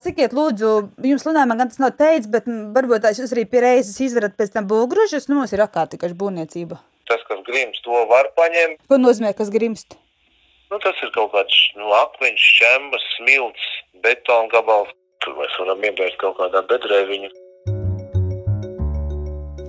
Sakiet, 0.00 0.32
lūdzu, 0.32 0.68
jums 1.04 1.26
lunājumā 1.28 1.58
gan 1.60 1.68
tas 1.68 1.80
nav 1.82 1.92
teicis, 1.98 2.30
bet 2.32 2.46
varbūt 2.48 3.04
jūs 3.20 3.34
arī 3.36 3.44
pie 3.44 3.60
reizes 3.60 3.98
izverat 4.00 4.32
pēc 4.38 4.54
tam 4.54 4.64
būvgružus, 4.70 5.28
nu 5.28 5.36
mums 5.36 5.52
ir 5.52 5.60
akārtikaši 5.66 6.16
būvniecība. 6.16 6.80
Tas, 7.10 7.20
kas 7.28 7.42
grimst, 7.44 7.82
to 7.84 8.06
var 8.08 8.30
paņemt. 8.38 8.80
Ko 8.88 8.96
nozīmē, 8.96 9.34
kas 9.36 9.52
grimst? 9.52 9.98
Nu, 10.70 10.78
tas 10.78 10.94
ir 11.02 11.10
kaut 11.10 11.32
kāds 11.34 11.54
nu, 11.74 11.88
akmeņš, 11.98 12.42
čembas, 12.60 13.04
smilts, 13.16 13.62
betona 14.04 14.46
gabals. 14.52 14.92
Tur 15.20 15.34
mēs 15.36 15.56
varam 15.58 15.80
iebērt 15.82 16.14
kaut 16.20 16.36
kādā 16.38 16.60
bedrē 16.70 17.00
viņu. 17.08 17.30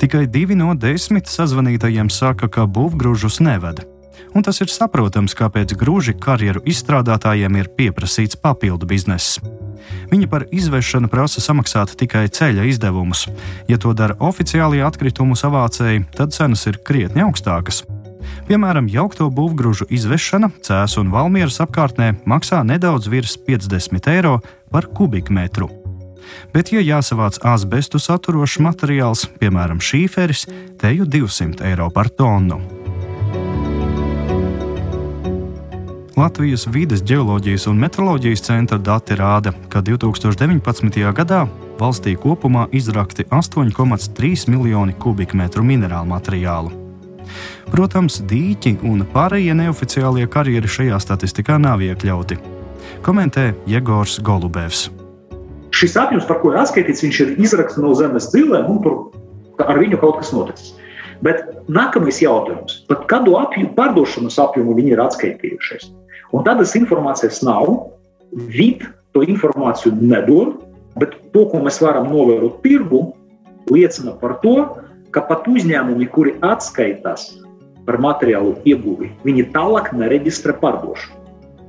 Tikai 0.02 0.28
divi 0.30 0.54
no 0.60 0.76
desmit 0.78 1.26
sazvanītajiem 1.30 2.12
saka, 2.14 2.46
ka 2.54 2.68
būvgrūžus 2.70 3.42
nevada. 3.42 3.88
Un 4.38 4.46
tas 4.46 4.62
ir 4.62 4.70
saprotams, 4.70 5.34
kāpēc 5.36 5.74
grūži 5.80 6.14
karjeru 6.22 6.62
izstrādātājiem 6.70 7.58
ir 7.58 7.72
pieprasīts 7.80 8.38
papildu 8.38 8.86
bizness. 8.86 9.42
Viņi 10.14 10.30
par 10.30 10.46
izvešanu 10.54 11.10
prasa 11.10 11.42
samaksāt 11.42 11.96
tikai 11.98 12.28
ceļa 12.30 12.68
izdevumus. 12.70 13.26
Ja 13.68 13.82
to 13.82 13.96
dara 13.98 14.20
oficiālie 14.22 14.86
atkritumu 14.86 15.34
savācēji, 15.40 16.06
tad 16.14 16.38
cenas 16.38 16.68
ir 16.70 16.78
krietni 16.86 17.26
augstākas. 17.26 17.82
Piemēram, 18.48 18.90
jaukto 18.92 19.30
būvgrūžu 19.32 19.88
izvešana 19.90 20.52
Cēlā 20.66 20.88
un 21.00 21.12
Valmieras 21.14 21.62
apkārtnē 21.64 22.14
maksā 22.26 22.64
nedaudz 22.68 23.08
virs 23.12 23.38
50 23.48 24.12
eiro 24.12 24.40
par 24.72 24.90
kubikmetru 24.92 25.70
bet, 26.54 26.72
ja 26.74 26.82
jāsavāc 26.84 27.40
asbestu 27.48 28.00
saturošs 28.02 28.60
materiāls, 28.64 29.26
piemēram, 29.42 29.82
šīferis, 29.84 30.48
teju 30.82 31.08
200 31.10 31.66
eiro 31.72 31.90
par 31.94 32.10
tonu. 32.10 32.62
Latvijas 36.20 36.68
vides 36.70 37.02
geoloģijas 37.08 37.66
un 37.72 37.80
meteoroloģijas 37.82 38.44
centra 38.46 38.78
dati 38.78 39.16
rāda, 39.18 39.56
ka 39.72 39.82
2019. 39.82 41.00
gadā 41.18 41.46
valstī 41.80 42.14
kopumā 42.20 42.68
izrakti 42.76 43.26
8,3 43.32 44.52
miljoni 44.52 44.94
kubikmetru 45.00 45.66
minerālu 45.66 46.12
materiālu. 46.12 46.81
Protams, 47.72 48.18
dīķi 48.28 48.74
un 48.84 49.06
pārējie 49.14 49.54
neoficiālie 49.56 50.26
karjeri 50.28 50.68
šajā 50.68 50.98
statistikā 51.00 51.56
nav 51.56 51.80
iekļauti. 51.86 52.36
Komentē 53.06 53.46
Jegors 53.70 54.18
Golubevs. 54.28 54.90
Šis 55.72 55.96
apjoms, 55.96 56.26
par 56.28 56.42
ko 56.42 56.52
ir 56.52 56.60
atskaitīts, 56.60 57.06
ir 57.08 57.32
izraksts 57.40 57.80
no 57.80 57.94
zemes 57.96 58.28
dzīvēm, 58.34 58.68
un 58.68 58.82
tur 58.84 59.64
ar 59.64 59.80
viņu 59.80 60.02
kaut 60.02 60.20
kas 60.20 60.34
noticis. 60.36 60.74
Bet 61.24 61.46
nākamais 61.72 62.20
jautājums, 62.20 62.82
par 62.90 63.06
kādu 63.08 63.38
apjomu, 63.40 63.72
pārdošanas 63.78 64.36
apjomu 64.44 64.76
viņi 64.76 64.92
ir 64.98 65.04
atskaitījušies. 65.06 65.88
Un 66.36 66.44
tādas 66.44 66.76
informācijas 66.76 67.40
nav, 67.48 67.70
vid 68.52 68.84
to 69.16 69.24
informāciju 69.24 69.96
nedod, 70.02 70.58
bet 71.00 71.16
to, 71.32 71.46
ko 71.48 71.64
mēs 71.64 71.80
varam 71.80 72.12
novērot 72.12 72.60
tirgu, 72.66 73.06
liecina 73.72 74.18
par 74.20 74.42
to, 74.44 74.58
ka 75.16 75.24
pat 75.32 75.48
uzņēmumi, 75.48 76.12
kuri 76.12 76.36
atskaitās 76.44 77.30
par 77.92 78.00
materiālu 78.00 78.56
ieguvi, 78.64 79.12
viņi 79.28 79.50
tālāk 79.52 79.92
nereģistrē 79.92 80.56
pārdošanu. 80.64 81.20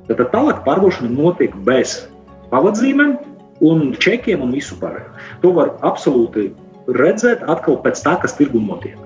Tad 0.07 0.29
tālāk 0.31 0.63
pārdošana 0.63 1.11
notiek 1.11 1.55
bez 1.67 2.05
pavadzīmēm, 2.53 3.17
un 3.63 3.95
čekiem 3.99 4.43
un 4.45 4.53
visu 4.55 4.79
pārējo. 4.79 5.11
To 5.43 5.55
var 5.57 5.75
absolūti 5.87 6.53
redzēt 6.95 7.43
atkal 7.51 7.81
pēc 7.83 8.03
tā, 8.05 8.15
kas 8.23 8.37
tirgu 8.39 8.63
notiek. 8.63 8.99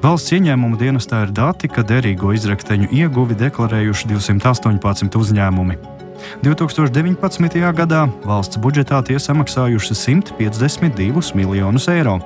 Valsts 0.00 0.32
ieņēmuma 0.36 0.78
dienestā 0.78 1.24
ir 1.26 1.32
dati, 1.34 1.68
ka 1.68 1.82
derīgo 1.82 2.30
izrakteņu 2.36 2.88
ieguvi 2.94 3.36
deklarējuši 3.40 4.12
218 4.12 5.18
uzņēmumi. 5.18 5.78
2019. 6.44 7.60
gadā 7.74 8.06
valsts 8.24 8.60
budžetā 8.62 9.00
tie 9.06 9.18
samaksājuši 9.22 9.98
152 9.98 11.34
miljonus 11.38 11.88
eiro, 11.90 12.18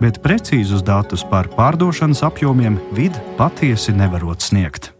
bet 0.00 0.20
precīzus 0.24 0.84
datus 0.84 1.24
par 1.30 1.48
pārdošanas 1.48 2.22
apjomiem 2.26 2.78
vidi 2.92 3.18
patiesi 3.38 3.92
nevarot 3.96 4.40
sniegt. 4.40 4.92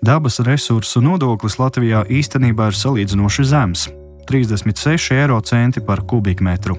Dabas 0.00 0.40
resursu 0.40 1.02
nodoklis 1.04 1.58
Latvijā 1.60 2.06
īstenībā 2.08 2.70
ir 2.70 2.76
salīdzinoši 2.78 3.44
zems- 3.44 3.88
36 4.30 5.12
eiro 5.12 5.40
centi 5.40 5.80
par 5.80 6.00
kubikmetru. 6.00 6.78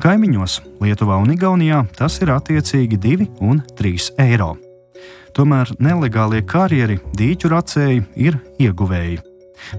Kaimiņos, 0.00 0.60
Lietuvā 0.80 1.20
un 1.22 1.30
Igaunijā, 1.30 1.86
tas 1.96 2.18
ir 2.22 2.28
attiecīgi 2.28 2.98
2 2.98 3.28
un 3.40 3.62
3 3.76 4.10
eiro. 4.18 4.56
Tomēr 5.36 5.76
nelegālie 5.78 6.42
karjeri, 6.42 6.98
dīķu 7.14 7.50
racēji 7.52 8.04
ir 8.16 8.40
ieguvēji. 8.58 9.27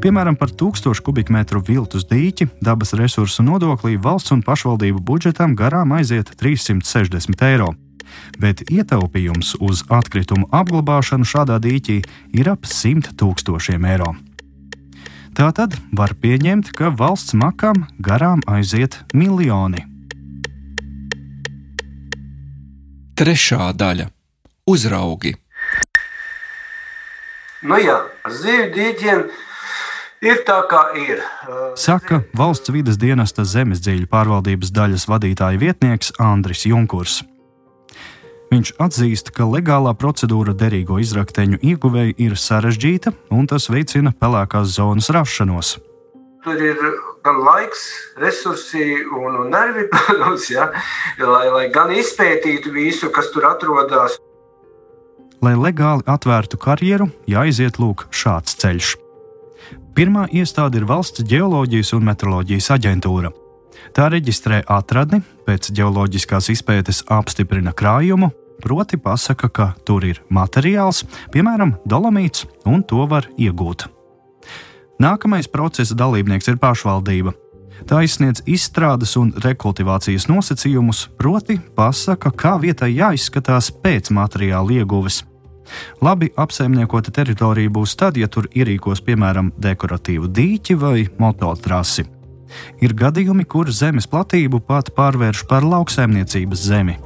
Piemēram, 0.04 0.38
par 0.40 0.52
1000 0.52 1.04
kubikmetru 1.06 1.62
viltus 1.66 2.08
dīķi 2.10 2.50
dabas 2.62 2.94
resursu 2.94 3.44
nodoklī 3.44 3.98
valsts 3.98 4.36
un 4.36 4.44
pašvaldību 4.46 5.04
budžetam 5.04 5.56
garām 5.56 5.94
aiziet 5.98 6.36
360 6.40 7.48
eiro 7.50 7.76
bet 8.40 8.64
ietaupījums 8.70 9.56
uz 9.64 9.84
atkritumu 9.92 10.50
apglabāšanu 10.56 11.28
šādā 11.28 11.60
dīķī 11.64 12.00
ir 12.40 12.52
ap 12.52 12.68
100 12.68 13.16
tūkstošiem 13.20 13.86
eiro. 13.90 14.14
Tātad 15.38 15.76
var 15.96 16.16
pieņemt, 16.20 16.74
ka 16.76 16.92
valsts 16.92 17.36
makām 17.38 17.86
garām 18.04 18.42
aiziet 18.50 19.00
miljoni. 19.14 19.86
Trešā 23.20 23.72
daļa- 23.76 24.10
uzraugi. 24.74 25.36
Nu 27.62 27.76
jā, 27.76 27.98
zivju 28.28 28.68
dīķiem 28.76 29.24
ir 30.26 30.44
tā, 30.48 30.60
kā 30.70 30.84
ir. 31.00 31.24
Saka 31.80 32.22
valsts 32.38 32.72
vidas 32.74 33.00
dienesta 33.00 33.46
zemes 33.48 33.82
dziļu 33.84 34.10
pārvaldības 34.12 34.72
daļas 34.76 35.08
vadītāja 35.10 35.62
vietnieks 35.62 36.14
Andris 36.20 36.66
Junkurs. 36.68 37.22
Viņš 38.50 38.72
atzīst, 38.82 39.30
ka 39.36 39.46
legālā 39.46 39.94
procedūra 39.94 40.56
derīgo 40.58 40.98
izrakteņu 41.02 41.60
ieguvēji 41.62 42.16
ir 42.26 42.34
sarežģīta 42.34 43.14
un 43.36 43.46
tas 43.50 43.70
veicina 43.70 44.12
pelēkās 44.18 44.74
zonas 44.74 45.12
rašanos. 45.14 45.76
Tur 46.44 46.58
ir 46.64 46.80
gan 47.26 47.42
laiks, 47.46 47.84
resursi 48.18 49.04
un, 49.04 49.36
un 49.44 49.52
nervi, 49.54 49.86
protams, 49.94 50.48
ja, 50.50 50.72
lai, 51.20 51.46
lai 51.54 51.68
gan 51.74 51.94
izpētītu 51.94 52.74
visu, 52.74 53.12
kas 53.14 53.30
tur 53.36 53.46
atrodas. 53.52 54.18
Lai 55.46 55.54
legāli 55.56 56.04
atvērtu 56.10 56.58
karjeru, 56.60 57.12
jāiziet 57.30 57.78
lūk 57.80 58.08
šāds 58.12 58.58
ceļš. 58.60 58.96
Pirmā 60.00 60.30
iestāde 60.32 60.80
ir 60.80 60.86
Valsts 60.88 61.26
geoloģijas 61.28 61.90
un 61.98 62.06
meteoroloģijas 62.08 62.70
aģentūra. 62.72 63.34
Tā 63.92 64.06
reģistrē 64.14 64.62
atradni, 64.72 65.18
pēc 65.44 65.74
geoloģiskās 65.76 66.48
izpētes 66.54 67.02
apstiprina 67.12 67.74
krājumu, 67.76 68.30
proti 68.64 68.96
pasaka, 68.96 69.50
ka 69.52 69.66
tur 69.84 70.06
ir 70.08 70.22
materiāls, 70.32 71.02
piemēram, 71.34 71.74
dolomīts, 71.84 72.46
un 72.64 72.80
to 72.88 73.04
var 73.12 73.28
iegūt. 73.36 73.90
Nākamais 75.04 75.52
procesa 75.52 76.00
dalībnieks 76.00 76.48
ir 76.48 76.62
pašvaldība. 76.64 77.36
Tā 77.92 78.00
izsniedz 78.08 78.46
izstrādes 78.48 79.18
un 79.20 79.34
rekultivācijas 79.44 80.30
nosacījumus, 80.32 81.10
proti, 81.20 81.60
pasaka, 81.76 82.32
kā 82.32 82.56
vietai 82.64 82.94
jāizskatās 82.96 83.68
pēc 83.84 84.14
materiāla 84.16 84.80
ieguves. 84.80 85.26
Labi 86.02 86.32
apsaimniekota 86.36 87.12
teritorija 87.16 87.70
būs 87.74 87.96
tad, 88.00 88.18
ja 88.18 88.28
tur 88.28 88.48
ierīkos 88.54 89.04
piemēram 89.06 89.52
dekoratīvu 89.58 90.32
dīķi 90.32 90.80
vai 90.80 91.08
mototrasi. 91.20 92.08
Ir 92.82 92.96
gadījumi, 92.98 93.46
kur 93.46 93.70
zemes 93.70 94.10
platību 94.10 94.62
pat 94.66 94.90
pārvērš 94.96 95.46
par 95.50 95.68
lauksaimniecības 95.68 96.66
zemi. 96.72 96.98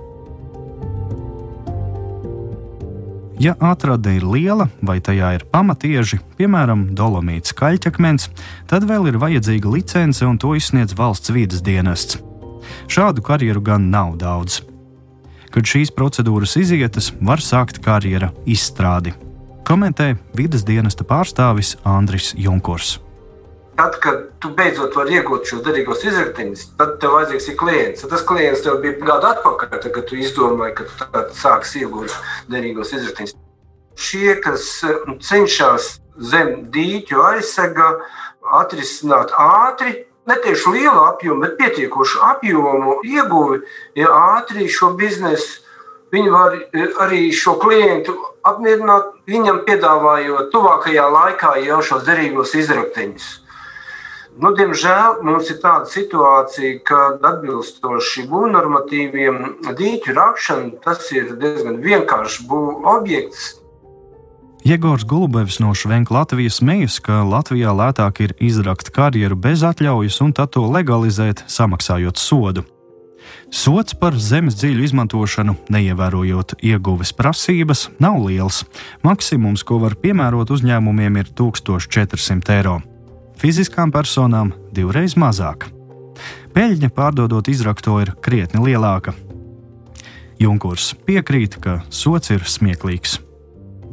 Ja 3.44 3.56
atrade 3.60 4.14
ir 4.16 4.24
liela 4.24 4.70
vai 4.86 5.00
tajā 5.04 5.34
ir 5.36 5.46
pamatieži, 5.52 6.20
piemēram, 6.38 6.92
dolomīts 6.96 7.56
kaļķakmens, 7.58 8.30
tad 8.70 8.86
vēl 8.88 9.10
ir 9.10 9.18
vajadzīga 9.20 9.74
licence 9.74 10.24
un 10.24 10.38
to 10.40 10.54
izsniedz 10.56 10.96
valsts 10.96 11.34
vidas 11.34 11.66
dienests. 11.66 12.22
Šādu 12.88 13.26
karjeru 13.26 13.64
gan 13.66 13.90
nav 13.92 14.16
daudz. 14.22 14.62
Kad 15.54 15.70
šīs 15.70 15.92
procedūras 15.94 16.56
izietas, 16.58 17.12
var 17.22 17.42
sākt 17.44 17.78
karjera 17.86 18.32
izstrādi. 18.50 19.14
Komentē 19.68 20.16
vidas 20.34 20.66
dienesta 20.66 21.06
pārstāvis 21.06 21.76
Andris 21.86 22.32
Junkurs. 22.34 22.96
Tad, 23.78 24.00
kad 24.02 24.26
tu 24.42 24.50
beidzot 24.58 24.94
vari 24.98 25.20
iegūt 25.20 25.48
šos 25.50 25.62
derīgos 25.66 26.02
izrakteņus, 26.06 26.66
tad 26.78 26.98
tev 27.02 27.14
vajadzīgs 27.16 27.48
ir 27.50 27.58
klients. 27.58 28.06
Tas 28.10 28.26
klients 28.26 28.66
tev 28.66 28.82
bija 28.82 28.98
gadu 29.02 29.30
atpakaļ, 29.30 29.70
tad, 29.76 29.88
kad 29.96 30.10
tu 30.10 30.18
izdomāji, 30.22 30.76
ka 30.78 30.88
tu 31.30 31.38
sāksi 31.38 31.86
iegūt 31.86 32.18
derīgos 32.54 32.94
izrakteņus. 32.98 33.38
Šie, 33.94 34.36
kas 34.42 34.68
nu, 35.08 35.20
cenšas 35.22 35.90
zem 36.34 36.68
dīķu 36.74 37.22
aizsega, 37.30 37.92
atrisināt 38.60 39.34
ātri, 39.38 39.96
ne 40.26 40.36
tieši 40.44 40.70
lielu 40.70 41.04
apjomu, 41.10 41.42
bet 41.42 41.58
pietiekošu 41.58 42.24
apjomu 42.30 43.00
ieguvi, 43.04 43.62
ja 43.96 44.10
ātri 44.38 44.70
šo 44.72 44.94
biznesu. 45.00 45.62
Viņi 46.14 46.30
var 46.30 46.54
e, 46.54 46.88
arī 47.02 47.22
šo 47.34 47.56
klientu 47.58 48.14
apmierināt, 48.46 49.16
viņam 49.26 49.64
piedāvājot 49.66 50.52
tuvākajā 50.54 51.08
laikā 51.10 51.56
jau 51.66 51.80
šos 51.82 52.06
derīgos 52.06 52.54
izrakteņus. 52.60 53.32
Nu, 54.34 54.50
diemžēl 54.58 55.20
mums 55.26 55.50
ir 55.54 55.60
tāda 55.62 55.90
situācija, 55.90 56.80
ka 56.86 57.02
atbilstoši 57.18 58.28
būvnormatīviem 58.30 59.42
dīķu 59.78 60.16
rakšana 60.18 60.80
tas 60.86 61.10
ir 61.14 61.36
diezgan 61.38 61.82
vienkāršs 61.82 62.40
būvniecības 62.50 62.96
objekts. 62.96 63.63
Jēgors 64.64 65.04
Gulubevs 65.04 65.58
no 65.60 65.74
Švenka 65.76 66.14
Latvijas 66.16 66.62
smējas, 66.62 67.02
ka 67.04 67.18
Latvijā 67.28 67.74
lētāk 67.76 68.22
ir 68.24 68.34
izrakt 68.40 68.94
karjeru 68.96 69.36
bez 69.36 69.60
atļaujas 69.68 70.22
un 70.24 70.32
tad 70.32 70.54
to 70.56 70.64
legalizēt, 70.72 71.42
samaksājot 71.52 72.16
sodu. 72.16 72.64
Sots 73.52 73.98
par 74.00 74.16
zemes 74.16 74.56
dziļu 74.56 74.86
izmantošanu, 74.88 75.58
neievērojot 75.68 76.56
ieguves 76.64 77.12
prasības, 77.12 77.90
nav 78.00 78.22
liels. 78.24 78.62
Maksimums, 79.04 79.66
ko 79.68 79.82
var 79.84 79.98
piemērot 80.00 80.56
uzņēmumiem, 80.56 81.20
ir 81.20 81.34
1400 81.36 82.56
eiro. 82.56 82.78
Fiziskām 83.44 83.92
personām 83.92 84.56
divreiz 84.72 85.18
mazāk. 85.20 85.68
Peļņa 86.56 86.94
pārdodot 86.96 87.52
izrakto 87.52 88.00
ir 88.00 88.16
krietni 88.24 88.64
lielāka. 88.64 89.12
Junkurs 90.40 90.94
piekrīt, 91.04 91.60
ka 91.60 91.82
sots 91.92 92.32
ir 92.32 92.48
smieklīgs. 92.48 93.20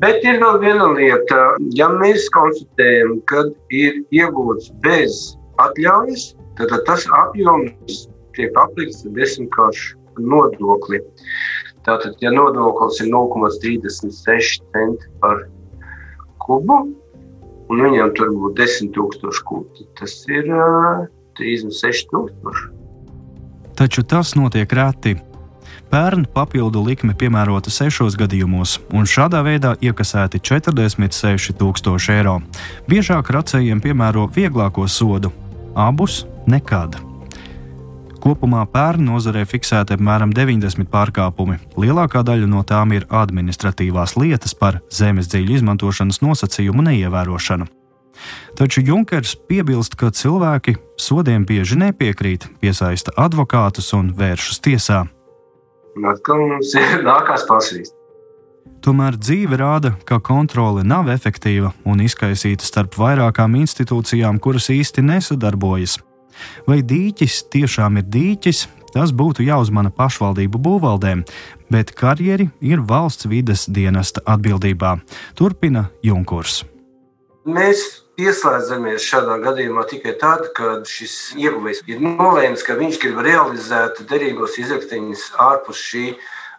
Bet 0.01 0.25
ir 0.25 0.39
vēl 0.41 0.59
viena 0.63 0.87
lieta, 0.97 1.41
ja 1.77 1.91
mēs 1.93 2.31
konstatējam, 2.33 3.19
ka 3.29 3.45
ir 3.75 4.01
iegūts 4.17 4.71
bez 4.85 5.37
atļaujas, 5.61 6.31
tad 6.57 6.73
tas 6.87 7.05
apjoms 7.19 8.07
tiek 8.37 8.57
aplikts 8.63 9.05
desmitkāršu 9.17 9.99
nodokli. 10.25 11.03
Tātad, 11.85 12.17
ja 12.25 12.33
nodoklis 12.33 13.01
ir 13.05 13.13
0,36 13.13 14.65
centi 14.73 15.13
par 15.21 15.45
kubu, 16.45 16.81
un 17.69 17.85
viņam 17.85 18.13
tur 18.17 18.33
būtu 18.37 18.57
10,000 18.63 19.45
kubu, 19.49 19.89
tas 20.01 20.17
ir 20.33 20.49
uh, 20.49 21.05
36,000. 21.41 22.71
Taču 23.77 24.05
tas 24.05 24.35
notiek 24.37 24.73
reti. 24.77 25.17
Pērn 25.91 26.27
papildu 26.35 26.83
likme 26.85 27.15
piemērota 27.19 27.71
sešos 27.73 28.17
gadījumos, 28.21 28.77
un 28.93 29.09
šādā 29.09 29.41
veidā 29.47 29.75
iekasēti 29.81 30.43
46,000 30.45 32.17
eiro. 32.17 32.41
Biežāk 32.91 33.33
racējiem 33.35 33.81
piemēro 33.81 34.29
vieglāko 34.35 34.89
sodu- 34.89 35.33
abus 35.89 36.25
nekad. 36.47 37.01
Kopumā 38.21 38.67
pērn 38.69 39.07
nozarē 39.09 39.47
fiksēti 39.49 39.97
apmēram 39.97 40.35
90 40.37 40.91
pārkāpumi. 40.93 41.57
Lielākā 41.81 42.21
daļa 42.23 42.47
no 42.47 42.63
tām 42.63 42.93
ir 42.93 43.07
administratīvās 43.09 44.17
lietas 44.21 44.53
par 44.55 44.83
zemes 44.93 45.31
dziļu 45.33 45.57
izmantošanas 45.57 46.21
nosacījumu 46.21 46.85
neievērošanu. 46.91 47.67
Taču 48.57 48.83
Junkers 48.85 49.33
piebilst, 49.49 49.97
ka 49.97 50.11
cilvēki 50.13 50.77
sodiem 51.01 51.47
bieži 51.49 51.79
nepiekrīt, 51.81 52.45
piesaista 52.61 53.15
advokātus 53.17 53.95
un 53.97 54.13
vēršas 54.13 54.61
tiesā. 54.61 55.07
Atkal 56.11 56.45
mums 56.47 56.75
ir 56.79 57.03
nākās 57.11 57.47
pasvīst. 57.49 57.97
Tomēr 58.81 59.17
dzīve 59.21 59.59
rāda, 59.61 59.93
ka 60.09 60.17
kontrole 60.25 60.83
nav 60.89 61.11
efektīva 61.13 61.75
un 61.85 62.01
izkaisīta 62.01 62.65
starp 62.65 62.97
vairākām 62.97 63.59
institūcijām, 63.61 64.39
kuras 64.41 64.71
īsti 64.73 65.05
nesadarbojas. 65.05 65.99
Vai 66.65 66.79
dīķis 66.81 67.43
tiešām 67.53 68.01
ir 68.01 68.07
dīķis, 68.09 68.63
tas 68.95 69.13
būtu 69.13 69.45
jāuzmana 69.45 69.93
pašvaldību 69.93 70.63
būvvaldēm, 70.65 71.27
bet 71.73 71.93
karjeri 71.99 72.49
ir 72.65 72.81
valsts 72.81 73.29
vides 73.29 73.67
dienesta 73.69 74.25
atbildībā, 74.25 74.97
turpina 75.37 75.91
Junkurs. 76.07 76.63
Mēs 77.45 77.85
Ieslēdzamies 78.21 79.05
šādā 79.07 79.39
gadījumā 79.41 79.87
tikai 79.89 80.13
tad, 80.21 80.51
kad 80.57 80.85
šis 80.89 81.33
ieguvējs 81.41 81.81
ir 81.89 82.03
nolēmis, 82.05 82.65
ka 82.67 82.77
viņš 82.77 82.99
grib 83.01 83.23
realizēt 83.25 84.03
derīgos 84.11 84.59
izrakteņus 84.61 85.31
ārpus 85.41 85.81
šī 85.81 86.05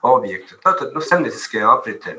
objekta. 0.01 0.57
Tātad 0.63 0.95
nu, 0.95 1.03
zemnieciskajā 1.05 1.69
apritē. 1.69 2.17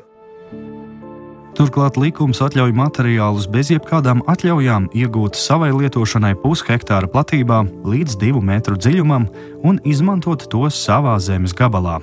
Turklāt 1.57 1.99
likums 2.01 2.39
atļauj 2.41 2.71
materiālus 2.77 3.49
bez 3.51 3.69
jebkādām 3.73 4.23
atļaujām 4.31 4.87
iegūt 4.95 5.37
savai 5.37 5.69
lietošanai 5.75 6.33
pushektāra 6.41 7.09
platībā 7.11 7.59
līdz 7.85 8.17
divu 8.23 8.41
metru 8.41 8.79
dziļumam 8.79 9.27
un 9.67 9.77
izmantot 9.85 10.47
tos 10.49 10.79
savā 10.87 11.19
zemes 11.21 11.53
gabalā. 11.57 11.99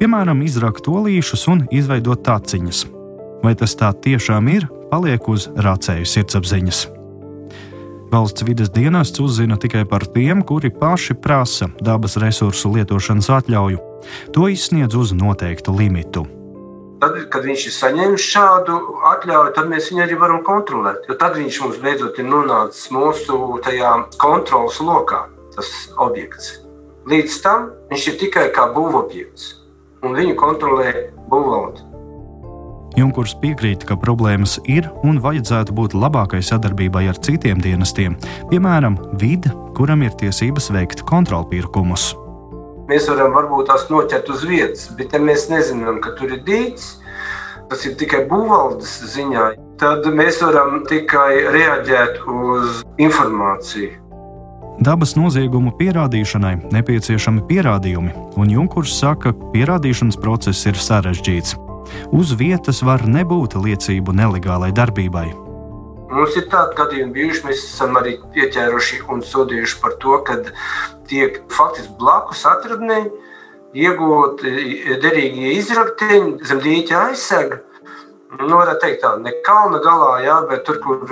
Piemēram, 0.00 0.40
izrakt 0.44 0.88
olīšus 0.88 1.46
un 1.52 1.66
izveidot 1.70 2.24
taciņas. 2.26 2.86
Vai 3.44 3.54
tas 3.58 3.76
tā 3.78 3.92
tiešām 3.92 4.50
ir, 4.50 4.66
paliek 4.92 5.28
uz 5.32 5.48
rācēju 5.56 6.08
sirdsapziņas. 6.08 6.82
Valsts 8.12 8.44
vides 8.44 8.68
dienests 8.68 9.22
uzzina 9.24 9.56
tikai 9.56 9.86
par 9.88 10.04
tiem, 10.04 10.42
kuri 10.44 10.68
paši 10.68 11.16
prasa 11.16 11.70
dabas 11.80 12.18
resursu 12.20 12.68
lietošanas 12.74 13.30
atļauju. 13.38 13.80
To 14.36 14.48
izsniedz 14.52 14.98
uz 14.98 15.14
noteiktu 15.16 15.72
limitu. 15.72 16.26
Tad, 17.00 17.16
kad 17.32 17.46
viņš 17.48 17.62
ir 17.66 17.74
saņēmis 17.74 18.26
šādu 18.34 18.76
atļauju, 19.10 19.54
tad 19.56 19.70
mēs 19.70 19.88
viņu 19.90 20.04
arī 20.04 20.18
varam 20.20 20.42
kontrolēt. 20.46 21.08
Jo 21.08 21.16
tad 21.18 21.38
viņš 21.40 21.60
mums 21.64 21.80
beidzot 21.82 22.20
ir 22.20 22.28
nonācis 22.28 22.92
mūsu 22.94 23.38
kontrolas 24.22 24.78
lokā, 24.84 25.24
tas 25.56 25.72
objekts. 25.96 26.58
Līdz 27.08 27.38
tam 27.42 27.72
viņš 27.90 28.10
ir 28.12 28.20
tikai 28.20 28.44
kā 28.54 28.68
būvobjekts, 28.76 29.48
un 30.04 30.14
viņu 30.20 30.36
kontrolē 30.38 30.92
būvvalde. 31.32 31.91
Junkurs 32.98 33.32
piekrīt, 33.40 33.86
ka 33.88 33.96
problēmas 33.96 34.58
ir 34.68 34.88
un 35.06 35.20
vajadzētu 35.22 35.72
būt 35.76 35.94
labākai 35.96 36.42
sadarbībai 36.44 37.06
ar 37.08 37.20
citiem 37.24 37.62
dienestiem, 37.62 38.18
piemēram, 38.50 38.98
vide, 39.20 39.52
kuram 39.76 40.04
ir 40.04 40.12
tiesības 40.20 40.68
veikt 40.74 41.04
kontrolpirkumus. 41.08 42.12
Mēs 42.90 43.08
varam 43.08 43.32
varbūt 43.32 43.70
tās 43.70 43.86
noķert 43.88 44.28
uz 44.34 44.44
vietas, 44.44 44.90
bet 44.98 45.14
ja 45.14 45.22
mēs 45.22 45.48
nezinām, 45.48 46.02
ka 46.04 46.12
tur 46.18 46.34
ir 46.36 46.44
dīķis, 46.44 46.90
tas 47.72 47.86
ir 47.88 47.96
tikai 47.96 48.26
būvvaldes 48.28 48.98
ziņā, 49.14 49.48
tad 49.80 50.06
mēs 50.12 50.42
varam 50.44 50.82
tikai 50.90 51.48
reaģēt 51.54 52.20
uz 52.28 52.82
informāciju. 53.00 53.96
Dabas 54.82 55.14
noziegumu 55.16 55.72
pierādīšanai 55.78 56.56
nepieciešami 56.74 57.44
pierādījumi, 57.48 58.12
un 58.40 58.52
Junkurs 58.52 58.96
saka, 58.98 59.30
ka 59.30 59.52
pierādīšanas 59.54 60.18
process 60.20 60.66
ir 60.68 60.80
sarežģīts. 60.80 61.54
Uz 62.12 62.34
vietas 62.38 62.82
var 62.86 63.06
nebūt 63.08 63.56
liecību 63.56 64.14
nelegālai 64.16 64.72
darbībai. 64.76 65.28
Mums 66.12 66.36
ir 66.36 66.44
tādi 66.52 66.76
gadījumi 66.76 67.14
bijuši, 67.16 67.44
mēs 67.46 67.64
esam 67.64 67.96
arī 67.96 68.18
pieķēruši 68.34 68.98
un 69.12 69.22
sodījuši 69.24 69.78
par 69.80 69.96
to, 70.02 70.18
ka 70.26 70.38
tiek 71.08 71.38
faktiski 71.52 71.96
blakus 72.00 72.44
atradnēji 72.50 73.08
iegūti 73.86 74.52
derīgie 75.00 75.54
izrakteņi 75.56 76.48
zem 76.48 76.60
dīķa 76.64 77.04
aizsega. 77.08 77.62
Nu, 78.40 78.56
varētu 78.56 78.80
teikt, 78.82 79.02
tā, 79.02 79.12
ne 79.20 79.32
kalna 79.44 79.78
galā, 79.84 80.12
jā, 80.24 80.36
bet 80.48 80.64
tur, 80.66 80.78
kur 80.82 81.02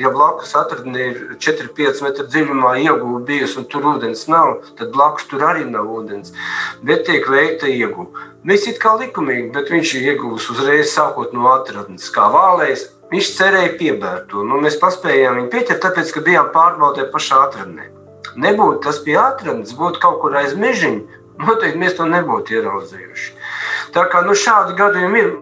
ja 0.00 0.12
blakus 0.14 0.54
atradni 0.56 1.02
ir 1.10 1.18
4-5 1.36 2.00
metru 2.06 2.26
dziļumā 2.30 2.76
ieguva 2.80 3.20
bijusi 3.28 3.60
un 3.60 3.66
tur 3.70 3.88
ūdens 3.92 4.26
nav, 4.32 4.62
tad 4.78 4.92
blakus 4.94 5.28
tur 5.30 5.44
arī 5.46 5.66
nav 5.68 5.90
ūdens. 5.92 6.32
Bet 6.86 7.04
tiek 7.08 7.28
veikta 7.28 7.68
ieguva. 7.68 8.28
Mēs 8.48 8.64
it 8.70 8.80
kā 8.80 8.94
likumīgi, 8.96 9.50
bet 9.52 9.68
viņš 9.72 9.94
ir 9.98 10.14
ieguvis 10.14 10.48
uzreiz 10.52 10.94
sākot 10.94 11.34
no 11.36 11.50
atradnes, 11.52 12.08
kā 12.14 12.30
vālējs. 12.32 12.86
Viņš 13.10 13.30
cerēja 13.36 13.74
piebērt 13.76 14.28
to. 14.30 14.44
Nu, 14.46 14.60
mēs 14.62 14.78
paspējām 14.80 15.40
viņu 15.40 15.50
pieķert, 15.52 15.82
tāpēc, 15.82 16.12
ka 16.14 16.22
bijām 16.24 16.52
pārbaudē 16.54 17.08
pašā 17.10 17.42
atradnē. 17.48 17.90
Nebūtu 18.40 18.84
tas 18.86 19.02
pie 19.02 19.16
atradnes, 19.18 19.74
būtu 19.76 20.00
kaut 20.00 20.20
kur 20.22 20.36
aiz 20.38 20.54
mežiņa, 20.54 21.18
noteikti 21.42 21.82
mēs 21.82 21.98
to 21.98 22.06
nebūtu 22.06 22.54
ieraudzījuši. 22.56 23.32
Tā 23.96 24.06
kā 24.12 24.22
nu, 24.24 24.38
šādi 24.38 24.78
gadījumi 24.78 25.24
ir. 25.24 25.32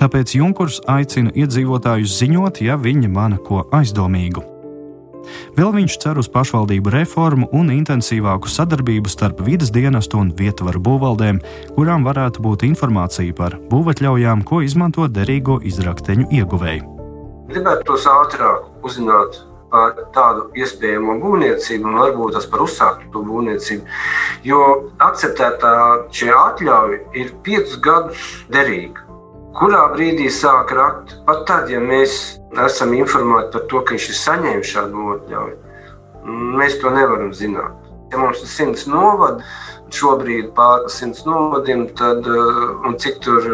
Tāpēc 0.00 0.32
Junkurs 0.32 0.78
aicina 0.88 1.28
iedzīvotājus 1.36 2.14
ziņot, 2.22 2.62
ja 2.64 2.78
viņi 2.80 3.08
mana 3.12 3.36
ko 3.36 3.66
aizdomīgu. 3.76 4.40
Vēl 5.58 5.74
viņš 5.74 5.96
cer 6.00 6.18
uz 6.20 6.30
pašvaldību 6.32 6.92
reformu 6.94 7.48
un 7.56 7.68
intensīvāku 7.74 8.48
sadarbību 8.48 9.12
starp 9.12 9.42
vidas 9.44 9.68
dienestu 9.74 10.16
un 10.22 10.30
vietvaru 10.38 10.80
būvvaldēm, 10.86 11.42
kurām 11.76 12.06
varētu 12.08 12.40
būt 12.46 12.64
informācija 12.70 13.36
par 13.36 13.58
būvatļaujām, 13.68 14.46
ko 14.48 14.62
izmanto 14.64 15.04
derīgo 15.04 15.58
izrakteņu 15.68 16.30
ieguvēju. 16.40 16.88
Gribētu 17.52 17.90
tos 17.92 18.08
ātrāk 18.08 18.86
uzzināt 18.86 19.36
par 19.70 20.00
tādu 20.16 20.48
iespējamo 20.58 21.18
būvniecību 21.20 21.92
un 21.92 22.00
varbūt 22.00 22.38
tas 22.38 22.48
par 22.50 22.64
uzsāktu 22.64 23.20
būvniecību. 23.28 24.00
Jo 24.48 24.64
akceptētā 25.10 25.76
šī 26.08 26.32
atļauja 26.34 27.04
ir 27.20 27.36
piecus 27.44 27.78
gadus 27.84 28.26
derīga. 28.48 29.09
Kurā 29.58 29.80
brīdī 29.90 30.28
sāk 30.30 30.70
rakt? 30.76 31.16
Pat 31.26 31.42
tad, 31.48 31.70
ja 31.72 31.80
mēs 31.82 32.38
esam 32.66 32.92
informēti 32.94 33.50
par 33.56 33.64
to, 33.70 33.80
ka 33.82 33.96
viņš 33.96 34.06
ir 34.12 34.18
saņēmis 34.20 34.72
šādu 34.76 35.06
atļauju, 35.16 35.56
mēs 36.60 36.76
to 36.82 36.92
nevaram 36.94 37.32
zināt. 37.34 37.88
Ja 38.12 38.18
mums 38.18 38.42
ir 38.44 38.50
simts 38.50 38.86
novadi, 38.90 39.42
šobrīd 39.94 40.52
pār 40.54 40.86
simts 40.90 41.24
novadiem, 41.26 41.88
tad, 41.98 42.26
eh, 42.26 42.62
un 42.86 42.94
cik 42.98 43.18
tur 43.26 43.50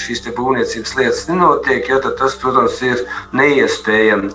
šīs 0.00 0.24
būvniecības 0.36 0.96
lietas 0.96 1.26
nenotiek, 1.28 1.88
ja, 1.88 2.00
tad 2.00 2.16
tas, 2.20 2.36
protams, 2.40 2.80
ir 2.82 3.04
neiespējami. 3.32 4.32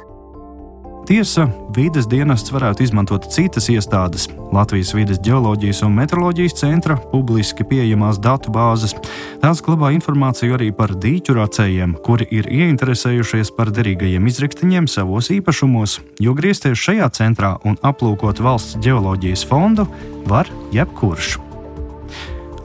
Tiesa, 1.10 1.48
vides 1.74 2.06
dienests 2.06 2.52
varētu 2.54 2.84
izmantot 2.86 3.24
citas 3.34 3.66
iestādes, 3.74 4.28
Latvijas 4.54 4.92
vides 4.94 5.18
geoloģijas 5.26 5.80
un 5.88 5.96
meteoroloģijas 5.98 6.54
centra 6.60 7.00
publiski 7.10 7.64
pieejamās 7.66 8.20
datu 8.22 8.52
bāzes. 8.54 8.94
Tās 9.42 9.64
glabā 9.66 9.90
informāciju 9.96 10.54
arī 10.54 10.68
par 10.70 10.94
dīķu 10.94 11.34
racējiem, 11.34 11.96
kuri 12.06 12.28
ir 12.30 12.46
ieinteresējušies 12.54 13.50
par 13.58 13.72
derīgajiem 13.74 14.28
izraktiņiem 14.30 14.86
savos 14.86 15.32
īpašumos, 15.34 15.96
jo 16.22 16.36
griezties 16.38 16.78
šajā 16.78 17.08
centrā 17.18 17.56
un 17.66 17.80
aplūkot 17.82 18.38
valsts 18.46 18.78
geoloģijas 18.86 19.48
fondu 19.50 19.88
var 20.30 20.52
jebkurš. 20.76 21.40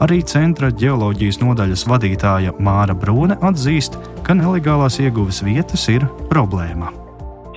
Arī 0.05 0.19
centra 0.29 0.69
geoloģijas 0.69 1.41
nodaļas 1.41 1.87
vadītāja 1.89 2.53
Māra 2.61 2.93
Brūne 2.93 3.39
atzīst, 3.41 3.97
ka 4.21 4.37
nelegālās 4.37 4.99
ieguves 5.01 5.41
vietas 5.41 5.87
ir 5.89 6.05
problēma 6.29 6.93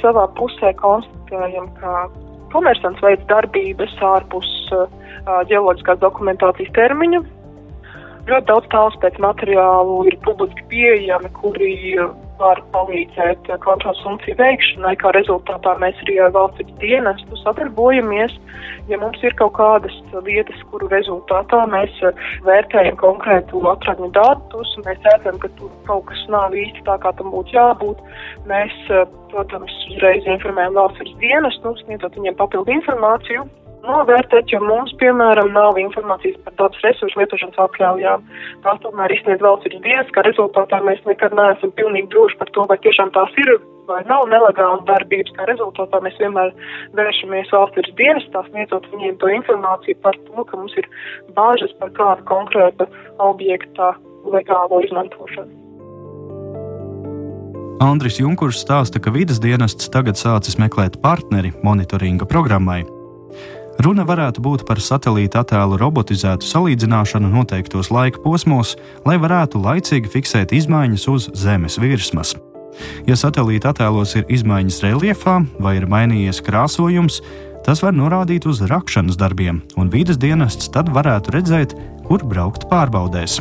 savā 0.03 0.27
pusē 0.39 0.73
konstatējam, 0.81 1.69
ka 1.81 2.07
komersants 2.53 3.03
veids 3.05 3.27
darbības 3.31 3.97
ārpus 4.05 4.49
ģeoloģiskās 5.51 6.01
dokumentācijas 6.05 6.73
termiņa. 6.77 7.21
Ļoti 8.29 8.49
daudz 8.51 8.69
tāls 8.73 8.97
pēc 9.03 9.17
materiālu 9.25 10.03
ir 10.11 10.19
publiski 10.25 10.65
pieejami, 10.73 11.31
kuri 11.39 11.75
var 12.41 12.61
palīdzēt 12.75 13.51
kontrols 13.65 14.01
funkciju 14.05 14.37
veikšanai, 14.39 14.95
kā 15.01 15.13
rezultātā 15.17 15.75
mēs 15.83 15.99
arī 16.05 16.19
ar 16.25 16.33
valsts 16.37 16.73
dienestu 16.83 17.39
sadarbojamies. 17.43 18.35
Ja 18.89 18.99
mums 19.03 19.21
ir 19.27 19.35
kaut 19.39 19.55
kādas 19.59 19.95
lietas, 20.25 20.63
kuru 20.71 20.89
rezultātā 20.93 21.65
mēs 21.73 22.01
vērtējam 22.47 22.97
konkrētu 23.01 23.63
atradņu 23.73 24.11
datus, 24.17 24.75
mēs 24.87 25.05
redzam, 25.11 25.39
ka 25.43 25.53
tur 25.61 25.73
kaut 25.91 26.09
kas 26.11 26.25
nav 26.33 26.57
īsti 26.57 26.85
tā, 26.89 26.97
kā 27.03 27.13
tam 27.19 27.33
būtu 27.35 27.57
jābūt, 27.59 28.03
mēs, 28.49 28.77
protams, 29.33 29.79
uzreiz 29.93 30.27
informējam 30.27 30.79
valsts 30.81 31.17
dienestu, 31.23 31.77
sniedzot 31.85 32.17
viņiem 32.17 32.39
papildu 32.41 32.79
informāciju 32.79 33.49
novērtēt, 33.89 34.53
jo 34.53 34.61
mums, 34.65 34.93
piemēram, 35.01 35.51
nav 35.57 35.79
informācijas 35.81 36.39
par 36.45 36.55
dabas 36.61 36.85
resursu 36.85 37.21
lietošanas 37.21 37.59
atļaujām. 37.65 38.29
Tās 38.67 38.81
tomēr 38.85 39.15
izsniedz 39.17 39.45
valsts 39.45 39.81
dienas, 39.85 40.13
ka 40.15 40.25
rezultātā 40.27 40.81
mēs 40.87 41.03
nekad 41.09 41.35
neesam 41.39 41.75
pilnīgi 41.79 42.13
droši 42.15 42.39
par 42.41 42.53
to, 42.55 42.67
vai 42.71 42.79
tiešām 42.85 43.13
tās 43.17 43.37
ir 43.43 43.55
vai 43.89 44.03
nav 44.09 44.27
nelegālas 44.31 44.85
darbības. 44.89 45.33
Kā 45.37 45.47
rezultātā 45.49 46.01
mēs 46.05 46.19
vienmēr 46.21 46.53
vēršamies 46.99 47.53
valsts 47.55 47.95
dienas, 48.01 48.27
tās 48.35 48.51
sniedzot 48.53 48.89
viņiem 48.93 49.17
to 49.23 49.33
informāciju 49.39 50.01
par 50.05 50.19
to, 50.27 50.45
ka 50.45 50.61
mums 50.61 50.77
ir 50.81 50.91
bāžas 51.39 51.73
par 51.81 51.95
kādu 51.97 52.29
konkrētu 52.29 52.89
objektu 53.31 53.95
legālo 54.29 54.83
izmantošanu. 54.85 55.65
Andris 57.79 58.19
Junkurs 58.19 58.59
stāsta, 58.65 58.99
ka 58.99 59.13
vidas 59.15 59.39
dienests 59.39 59.91
tagad 59.95 60.19
sācis 60.19 60.59
meklēt 60.59 60.99
partneri 61.03 61.55
monitoringa 61.63 62.27
programmai. 62.27 62.83
Runa 63.79 64.03
varētu 64.03 64.43
būt 64.43 64.65
par 64.67 64.81
satelīta 64.83 65.45
attēlu 65.45 65.77
robotizētu 65.79 66.43
salīdzināšanu 66.43 67.29
noteiktos 67.31 67.93
laika 67.95 68.19
posmos, 68.25 68.73
lai 69.07 69.15
varētu 69.23 69.61
laicīgi 69.63 70.11
fiksēt 70.11 70.55
izmaiņas 70.57 71.05
uz 71.13 71.29
Zemes 71.39 71.79
virsmas. 71.79 72.35
Ja 73.07 73.15
satelīta 73.15 73.71
attēlos 73.71 74.17
ir 74.19 74.27
izmaiņas 74.35 74.81
reliefā 74.83 75.37
vai 75.63 75.77
ir 75.79 75.87
mainījies 75.87 76.43
krāsojums, 76.43 77.21
tas 77.63 77.85
var 77.87 77.95
norādīt 77.95 78.51
uz 78.51 78.65
rakšanas 78.67 79.19
darbiem, 79.19 79.63
un 79.79 79.95
vidas 79.95 80.19
dienests 80.19 80.75
tad 80.75 80.91
varētu 80.91 81.39
redzēt, 81.39 81.79
kur 82.11 82.27
braukt 82.27 82.67
pārbaudēs. 82.67 83.39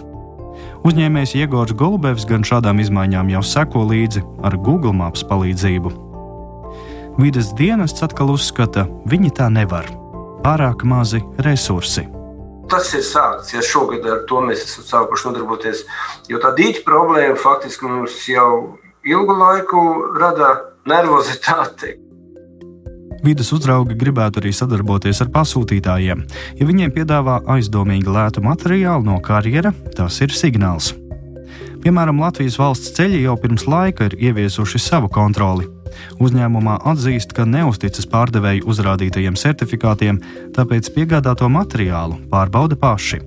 Uzņēmējs 0.85 1.33
Jēgors 1.33 1.73
Golubevs 1.73 2.29
gan 2.29 2.45
šādām 2.45 2.77
izmaiņām 2.85 3.33
jau 3.33 3.41
seko 3.41 3.87
līdzi 3.89 4.21
ar 4.45 4.61
Google 4.61 4.93
Maps 4.93 5.25
palīdzību. 5.25 5.97
Vides 7.17 7.55
dienests 7.57 8.05
atkal 8.05 8.37
uzskata, 8.37 8.85
viņi 9.09 9.33
tā 9.41 9.49
nevar 9.49 9.89
pārāk 10.47 10.85
mazi 10.87 11.19
resursi. 11.43 12.05
Tas 12.71 12.89
ir 12.95 13.03
sākts, 13.03 13.53
ja 13.55 13.63
šogad 13.63 14.05
ar 14.11 14.25
to 14.27 14.41
mēs 14.43 14.63
esam 14.65 14.85
sākuši 14.87 15.29
nodarboties. 15.29 15.83
Jo 16.31 16.39
tā 16.43 16.51
dīķa 16.55 16.83
problēma 16.87 17.37
faktiski 17.39 17.87
mums 17.87 18.17
jau 18.27 18.77
ilgu 19.07 19.37
laiku 19.39 19.83
rada 20.19 20.51
nervozitāti. 20.87 21.95
Vides 23.23 23.49
uzraugi 23.55 23.95
gribētu 23.99 24.39
arī 24.39 24.51
sadarboties 24.55 25.23
ar 25.23 25.31
pasūtītājiem. 25.33 26.23
Ja 26.59 26.67
viņiem 26.69 26.93
piedāvā 26.95 27.39
aizdomīgi 27.55 28.11
lētu 28.11 28.43
materiālu 28.45 29.07
no 29.07 29.17
karjera, 29.23 29.73
tas 29.97 30.19
ir 30.23 30.35
signāls. 30.35 30.93
Piemēram, 31.83 32.19
Latvijas 32.23 32.59
valsts 32.59 32.93
ceļi 32.97 33.23
jau 33.23 33.35
pirms 33.39 33.67
laika 33.67 34.09
ir 34.09 34.19
ieviesuši 34.29 34.79
savu 34.81 35.11
kontroli. 35.11 35.76
Uzņēmumā 36.23 36.79
atzīst, 36.91 37.33
ka 37.37 37.45
neusticas 37.47 38.07
pārdevēju 38.11 38.67
uzrādītajiem 38.69 39.37
certifikātiem, 39.39 40.21
tāpēc 40.57 40.91
piegādāto 40.95 41.49
materiālu 41.51 42.21
pārbauda 42.31 42.79
paši. 42.79 43.21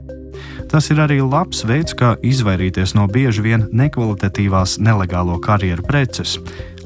Tas 0.70 0.86
ir 0.92 1.00
arī 1.02 1.18
labs 1.18 1.64
veids, 1.66 1.96
kā 1.98 2.14
izvairīties 2.22 2.94
no 2.94 3.08
bieži 3.10 3.42
vien 3.42 3.66
nekvalitatīvās 3.74 4.78
nelegālo 4.78 5.40
karjeru 5.42 5.82
preces. 5.86 6.36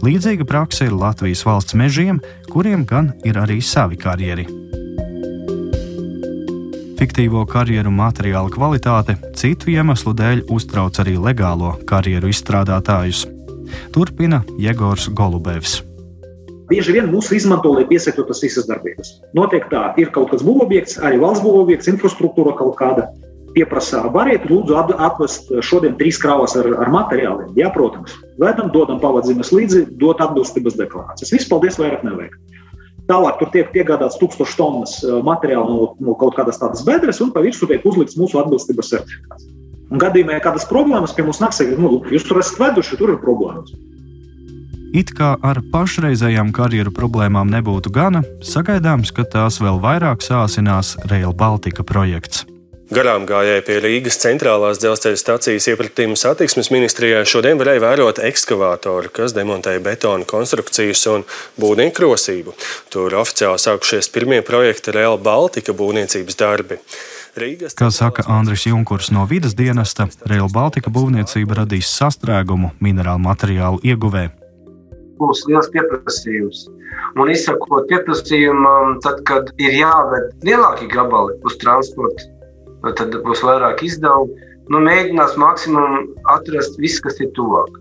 Līdzīga 0.05 0.47
praksa 0.49 0.89
ir 0.89 0.97
Latvijas 0.97 1.45
valsts 1.45 1.77
mežiem, 1.77 2.21
kuriem 2.49 2.87
gan 2.89 3.13
ir 3.29 3.39
arī 3.41 3.61
savi 3.61 4.01
karjeri. 4.01 4.49
Fiktīvo 6.95 7.43
karjeru 7.51 7.93
materiāla 7.93 8.49
kvalitāte 8.49 9.19
citu 9.37 9.75
iemeslu 9.75 10.15
dēļ 10.17 10.47
uztrauc 10.55 11.01
arī 11.03 11.19
legālo 11.21 11.75
karjeru 11.89 12.31
izstrādātājus. 12.33 13.27
Turpina 13.95 14.43
Jēgors 14.61 15.11
Golubevs. 15.17 15.81
Bieži 16.71 16.95
vien 16.97 17.11
mūs 17.13 17.29
izmanto, 17.37 17.75
lai 17.77 17.85
piesaktu 17.89 18.25
tas 18.29 18.41
visas 18.41 18.65
darbības. 18.71 19.19
Notiek 19.37 19.67
tā, 19.69 19.91
ir 20.01 20.09
kaut 20.15 20.31
kas 20.33 20.45
būvobjekts, 20.47 20.97
arī 21.05 21.21
valsts 21.21 21.45
būvobjekts, 21.45 21.91
infrastruktūra 21.93 22.55
kaut 22.57 22.79
kāda. 22.81 23.11
Pieprasā, 23.55 24.01
variet, 24.11 24.49
lūdzu, 24.51 24.75
atvest 24.81 25.53
šodien 25.63 25.95
trīs 26.01 26.17
krāvas 26.19 26.57
ar, 26.59 26.67
ar 26.83 26.91
materiāliem. 26.91 27.53
Jā, 27.61 27.69
protams, 27.75 28.17
vedam, 28.41 28.73
dodam 28.75 28.99
pavadzīmes 29.03 29.53
līdzi, 29.55 29.85
dot 30.01 30.25
atbilstības 30.25 30.81
deklarācijas. 30.81 31.35
Viss, 31.37 31.51
paldies, 31.53 31.79
vairāk 31.79 32.03
nevajag. 32.09 32.35
Tālāk 33.05 33.37
tur 33.39 33.51
tiek 33.53 33.69
piegādāts 33.75 34.17
tūkstoš 34.21 34.57
tonnas 34.57 34.97
eh, 35.05 35.19
materiāla 35.27 35.69
no, 35.69 35.91
no 36.01 36.17
kaut 36.21 36.39
kādas 36.39 36.59
tādas 36.63 36.85
bedres, 36.87 37.21
un 37.21 37.35
pa 37.35 37.45
virsmu 37.45 37.69
tiek 37.69 37.85
uzlikts 37.85 38.17
mūsu 38.17 38.41
atbilstības 38.41 38.95
certifikāts. 38.95 39.51
Un 39.93 40.01
gadījumā, 40.01 40.39
ja 40.39 40.45
kādas 40.45 40.69
problēmas 40.71 41.13
pie 41.17 41.27
mums 41.27 41.43
nāk, 41.43 41.53
saka, 41.57 41.77
nu, 41.81 41.99
jūs 42.13 42.25
tur 42.29 42.41
esat 42.41 42.61
veduši, 42.63 43.01
tur 43.01 43.15
ir 43.15 43.21
problēmas. 43.23 43.75
It 44.95 45.11
kā 45.19 45.33
ar 45.43 45.59
pašreizējām 45.73 46.53
karjeru 46.55 46.93
problēmām 46.95 47.51
nebūtu 47.51 47.91
gana, 47.91 48.23
sagaidāms, 48.47 49.11
ka 49.11 49.27
tās 49.27 49.59
vēl 49.59 49.83
vairāk 49.83 50.23
sāsinās 50.23 50.95
Rail 51.11 51.35
Baltica 51.35 51.83
projekts. 51.83 52.45
Garām 52.95 53.25
gājēji 53.27 53.63
pie 53.67 53.79
Rīgas 53.81 54.19
centrālās 54.21 54.79
dzelzceļa 54.79 55.19
stācijas 55.19 55.67
iepratījuma 55.73 56.19
satiksmes 56.21 56.69
ministrijā 56.71 57.25
šodien 57.27 57.59
varēja 57.59 57.81
vērot 57.83 58.21
ekskavātoru, 58.29 59.09
kas 59.15 59.35
demontēja 59.35 59.81
betona 59.83 60.29
konstrukcijas 60.29 61.03
un 61.11 61.25
būvnieku 61.59 61.97
krosību. 61.97 62.55
Tur 62.93 63.17
oficiāli 63.19 63.63
sākušies 63.65 64.13
pirmie 64.15 64.43
projekta 64.47 64.95
Real 64.95 65.19
Baltica 65.19 65.75
būvniecības 65.75 66.39
darbi. 66.39 66.79
Kā 67.35 67.89
saka 67.91 68.23
Andris 68.31 68.67
Junkurs 68.69 69.11
no 69.11 69.25
vidas 69.27 69.57
dienesta, 69.59 70.07
Real 70.31 70.51
Baltica 70.53 70.93
būvniecība 70.95 71.61
radīs 71.63 71.91
sastrēgumu 71.91 72.71
minerālu 72.85 73.25
materiālu 73.25 73.83
ieguvē. 73.83 74.29
Būs 75.19 75.43
liels 75.49 75.71
pieprasījums. 75.75 76.69
Un 77.19 77.31
izsakot 77.31 77.89
pieprasījumam, 77.91 79.01
tad, 79.03 79.25
kad 79.27 79.51
ir 79.59 79.75
jāved 79.81 80.31
lielāki 80.47 80.87
gabali 80.91 81.35
uz 81.47 81.59
transporta 81.63 82.31
tad 82.93 83.15
būs 83.25 83.43
vairāk 83.45 83.83
izdevumu. 83.87 84.37
Nu, 84.73 84.81
mēģinās 84.81 85.37
maksimum 85.37 86.07
atrast 86.33 86.79
visu, 86.81 87.03
kas 87.05 87.19
ir 87.21 87.31
tuvāk. 87.37 87.81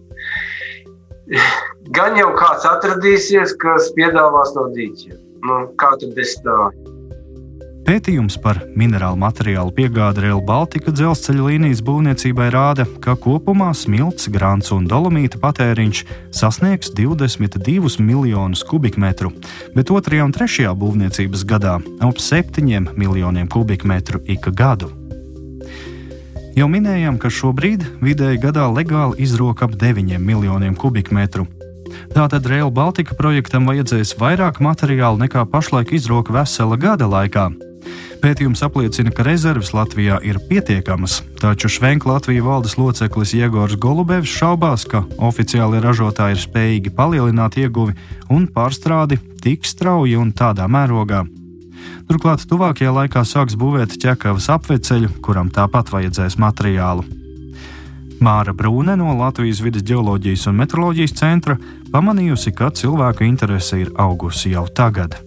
Gan 1.96 2.18
jau 2.20 2.30
kāds 2.36 2.68
atradīsies, 2.68 3.56
kas 3.60 3.92
piedāvās 3.96 4.52
no 4.58 4.68
dīķiem. 4.76 5.16
Nu, 5.48 5.60
kā 5.80 5.94
tad 6.00 6.12
bez 6.16 6.36
tā? 6.44 6.58
Pētījums 7.84 8.38
par 8.40 8.62
minerālu 8.80 9.18
materiālu 9.20 9.74
piegādi 9.76 10.22
Rail 10.24 10.40
Baltica 10.48 10.92
dzelzceļa 10.96 11.48
līnijas 11.50 11.82
būvniecībai 11.84 12.46
rāda, 12.54 12.86
ka 13.04 13.18
kopumā 13.20 13.74
smilts, 13.76 14.30
grāns 14.32 14.72
un 14.72 14.86
dolomīta 14.88 15.36
patēriņš 15.42 16.04
sasniegs 16.32 16.94
22 16.96 18.00
miljonus 18.00 18.64
kubikmetru, 18.70 19.34
bet 19.76 19.92
otrajā 19.92 20.24
un 20.24 20.32
trešajā 20.32 20.72
būvniecības 20.80 21.44
gadā 21.50 21.74
ap 22.08 22.22
7 22.24 22.96
miljoniem 22.96 23.52
kubikmetru 23.52 24.24
ik 24.32 24.48
gadu. 24.56 24.94
Jau 26.56 26.70
minējām, 26.72 27.20
ka 27.20 27.28
šobrīd 27.28 27.84
vidēji 28.00 28.40
gadā 28.46 28.70
legāli 28.72 29.20
izroka 29.28 29.68
ap 29.68 29.76
9 29.76 30.24
miljoniem 30.24 30.80
kubikmetru, 30.80 31.50
Tātad 32.14 32.46
Rail 32.50 32.72
Baltica 32.74 33.14
projektam 33.18 33.68
vajadzēs 33.70 34.16
vairāk 34.18 34.60
materiālu 34.64 35.20
nekā 35.26 35.46
pašlaik 35.50 35.94
izroka 35.94 36.34
vesela 36.34 36.78
gada 36.78 37.06
laikā. 37.10 37.52
Pētījums 38.24 38.62
apliecina, 38.64 39.12
ka 39.12 39.26
rezerves 39.28 39.74
Latvijā 39.76 40.22
ir 40.24 40.38
pietiekamas, 40.48 41.18
taču 41.42 41.68
Švenka 41.68 42.08
Latvijas 42.08 42.46
valdes 42.46 42.78
loceklis 42.80 43.34
Jēgors 43.36 43.76
Golubevs 43.76 44.32
šaubās, 44.32 44.86
ka 44.88 45.02
oficiāli 45.20 45.82
ražotāji 45.84 46.38
ir 46.38 46.44
spējīgi 46.46 46.94
palielināt 46.96 47.58
ieguvi 47.60 47.98
un 48.32 48.46
pārstrādi 48.48 49.20
tik 49.44 49.68
strauji 49.68 50.16
un 50.16 50.32
tādā 50.32 50.70
mērogā. 50.72 51.26
Turklāt 52.08 52.46
tuvākajā 52.48 52.94
laikā 52.96 53.26
sāks 53.28 53.58
būvēt 53.60 53.98
ķekavas 54.00 54.48
apveceļu, 54.56 55.12
kuram 55.24 55.52
tāpat 55.52 55.92
vajadzēs 55.92 56.40
materiālu. 56.40 57.04
Māra 58.24 58.56
Brūne 58.56 58.96
no 58.96 59.12
Latvijas 59.20 59.60
vidas 59.66 59.84
geoloģijas 59.84 60.48
un 60.48 60.62
meteoroloģijas 60.62 61.18
centra 61.20 61.58
pamanījusi, 61.92 62.56
ka 62.56 62.72
cilvēku 62.72 63.28
interese 63.28 63.84
ir 63.84 63.92
augusi 64.00 64.56
jau 64.56 64.64
tagad. 64.72 65.20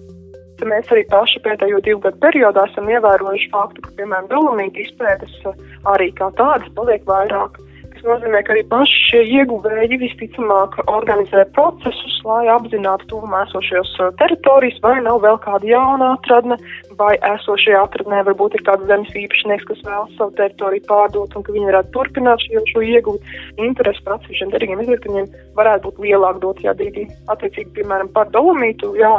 Mēs 0.65 0.89
arī 0.89 1.05
paši 1.11 1.43
pēdējo 1.45 1.83
divu 1.85 2.01
gadu 2.07 2.19
periodā 2.23 2.65
esam 2.71 2.89
ievērojuši 2.89 3.49
faktu, 3.53 3.83
ka, 3.85 3.93
piemēram, 3.99 4.29
dolomīta 4.31 4.81
izpētes 4.81 5.35
uh, 5.45 5.57
arī 5.93 6.09
kā 6.17 6.31
tādas 6.39 6.71
paliek 6.79 7.05
vairāk. 7.05 7.59
Tas 7.97 8.05
nozīmē, 8.05 8.41
ka 8.45 8.53
arī 8.55 8.63
paši 8.69 9.03
šie 9.11 9.21
ieguvēji 9.39 9.99
visticamāk 10.01 10.79
organizē 10.89 11.45
procesus, 11.57 12.17
lai 12.25 12.49
apzinātu 12.53 13.09
tuvumā 13.13 13.45
esošajos 13.47 13.93
uh, 14.01 14.11
teritorijas, 14.21 14.81
vai 14.85 14.97
nav 15.05 15.21
vēl 15.25 15.39
kāda 15.45 15.69
jauna 15.69 16.11
atradne, 16.17 16.59
vai 16.97 17.15
esošajā 17.35 17.85
atradnē 17.85 18.25
varbūt 18.31 18.57
ir 18.57 18.65
kāds 18.67 18.89
zemes 18.89 19.13
īpašnieks, 19.13 19.69
kas 19.69 19.85
vēlas 19.85 20.13
savu 20.17 20.33
teritoriju 20.41 20.89
pārdot 20.89 21.37
un 21.37 21.45
ka 21.45 21.57
viņi 21.57 21.71
varētu 21.71 21.95
turpināt 21.97 22.45
šo, 22.49 22.65
šo 22.73 22.85
ieguvu. 22.85 23.21
Interesi 23.61 24.05
par 24.05 24.17
atsevišķiem 24.17 24.57
derīgiem 24.57 24.85
izvērtējumiem 24.87 25.33
varētu 25.57 25.91
būt 25.91 26.05
lielāk 26.09 26.41
dotajā 26.45 26.77
brīdī. 26.81 27.11
Attiecīgi, 27.33 27.75
piemēram, 27.77 28.13
par 28.17 28.33
dolomītu, 28.33 28.97
jā, 29.01 29.15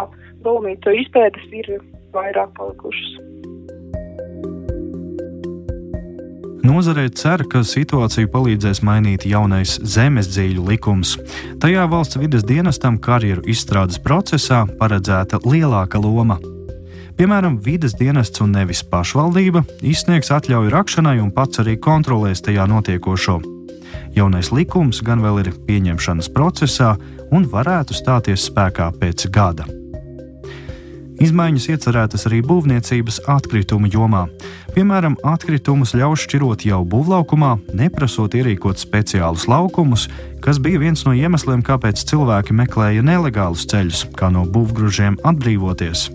dolomītu 0.48 0.96
izpētes 1.04 1.48
ir 1.52 1.74
vairāk 2.16 2.54
palikušas. 2.58 3.18
Nozarē 6.68 7.06
cer, 7.16 7.46
ka 7.48 7.62
situāciju 7.64 8.28
palīdzēs 8.34 8.82
mainīt 8.84 9.24
jaunais 9.30 9.78
zemes 9.88 10.28
dzīļu 10.34 10.66
likums. 10.68 11.14
Tajā 11.64 11.86
valsts 11.88 12.20
vidas 12.20 12.44
dienestam 12.44 12.98
karjeru 13.00 13.46
izstrādes 13.48 14.02
procesā 14.04 14.66
paredzēta 14.80 15.40
lielāka 15.48 16.02
loma. 16.04 16.42
Piemēram, 17.18 17.56
vidas 17.64 17.96
dienests 17.98 18.44
un 18.44 18.52
nevis 18.54 18.84
pašvaldība 18.92 19.64
izsniegs 19.80 20.34
atļauju 20.36 20.74
rakšanai 20.76 21.16
un 21.24 21.32
pats 21.34 21.64
arī 21.64 21.78
kontrolēs 21.80 22.44
tajā 22.46 22.68
notiekošo. 22.70 23.40
Jaunais 24.18 24.52
likums 24.52 25.00
gan 25.06 25.24
vēl 25.24 25.46
ir 25.46 25.54
pieņemšanas 25.70 26.30
procesā 26.36 26.98
un 27.32 27.48
varētu 27.48 27.96
stāties 27.96 28.52
spēkā 28.52 28.92
pēc 29.00 29.30
gada. 29.32 29.66
Izmaiņas 31.24 31.66
iecerētas 31.74 32.28
arī 32.30 32.44
būvniecības 32.46 33.24
atkritumu 33.34 33.90
jomā. 33.90 34.28
Piemēram, 34.76 35.16
atkritumus 35.26 35.96
ļaus 35.98 36.28
šķirot 36.28 36.68
jau 36.68 36.84
būvlaukumā, 36.86 37.56
neprasot 37.74 38.38
ierīkot 38.38 38.78
speciālus 38.78 39.48
laukumus, 39.50 40.06
kas 40.46 40.62
bija 40.62 40.84
viens 40.84 41.02
no 41.08 41.16
iemesliem, 41.18 41.66
kāpēc 41.66 42.06
cilvēki 42.12 42.54
meklēja 42.60 43.06
nelegālus 43.06 43.66
ceļus, 43.72 44.06
kā 44.18 44.30
no 44.34 44.46
būvgrūžiem 44.46 45.18
atbrīvoties. 45.26 46.08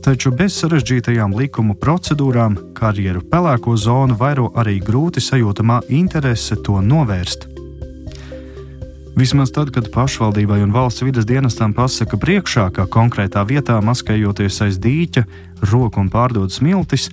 Taču 0.00 0.32
bez 0.34 0.56
sarežģītajām 0.58 1.36
likuma 1.38 1.76
procedūrām 1.78 2.56
karjeru 2.74 3.20
pelēko 3.30 3.76
zonu 3.78 4.16
vairo 4.18 4.48
arī 4.58 4.80
grūti 4.82 5.22
sajūtamā 5.22 5.82
interese 6.00 6.58
to 6.66 6.80
novērst. 6.82 7.49
Vismaz 9.18 9.50
tad, 9.52 9.72
kad 9.74 9.90
pašvaldībai 9.92 10.60
un 10.64 10.72
valsts 10.74 11.02
vidas 11.02 11.26
dienestam 11.28 11.74
pasaka 11.74 12.18
priekšā, 12.20 12.68
ka 12.74 12.86
konkrētā 12.90 13.42
vietā 13.48 13.80
maskējoties 13.82 14.60
aiz 14.66 14.78
dīķa, 14.80 15.24
roku 15.72 16.00
un 16.00 16.10
pārdod 16.12 16.54
smiltis, 16.54 17.08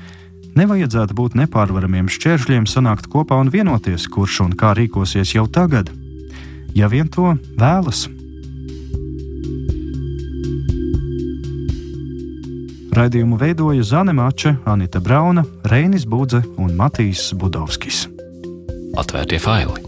nevajadzētu 0.57 1.17
būt 1.17 1.37
nepārvaramiem 1.41 2.09
šķēršļiem 2.11 2.67
sanākt 2.69 3.09
kopā 3.11 3.39
un 3.41 3.51
vienoties, 3.53 4.07
kurš 4.13 4.43
un 4.45 4.53
kā 4.57 4.75
rīkosies 4.77 5.33
jau 5.35 5.47
tagad, 5.49 5.91
ja 6.77 6.89
vien 6.91 7.09
to 7.09 7.33
vēlas. 7.57 8.05
Raidījumu 12.97 13.37
veidoja 13.37 13.83
Zane 13.85 14.13
Mača, 14.17 14.55
Anita 14.65 15.01
Brauna, 15.03 15.45
Reinis 15.69 16.07
Budze 16.09 16.41
un 16.57 16.73
Matīs 16.79 17.29
Budovskis. 17.37 18.07
Atvērtie 18.97 19.37
faili! 19.37 19.86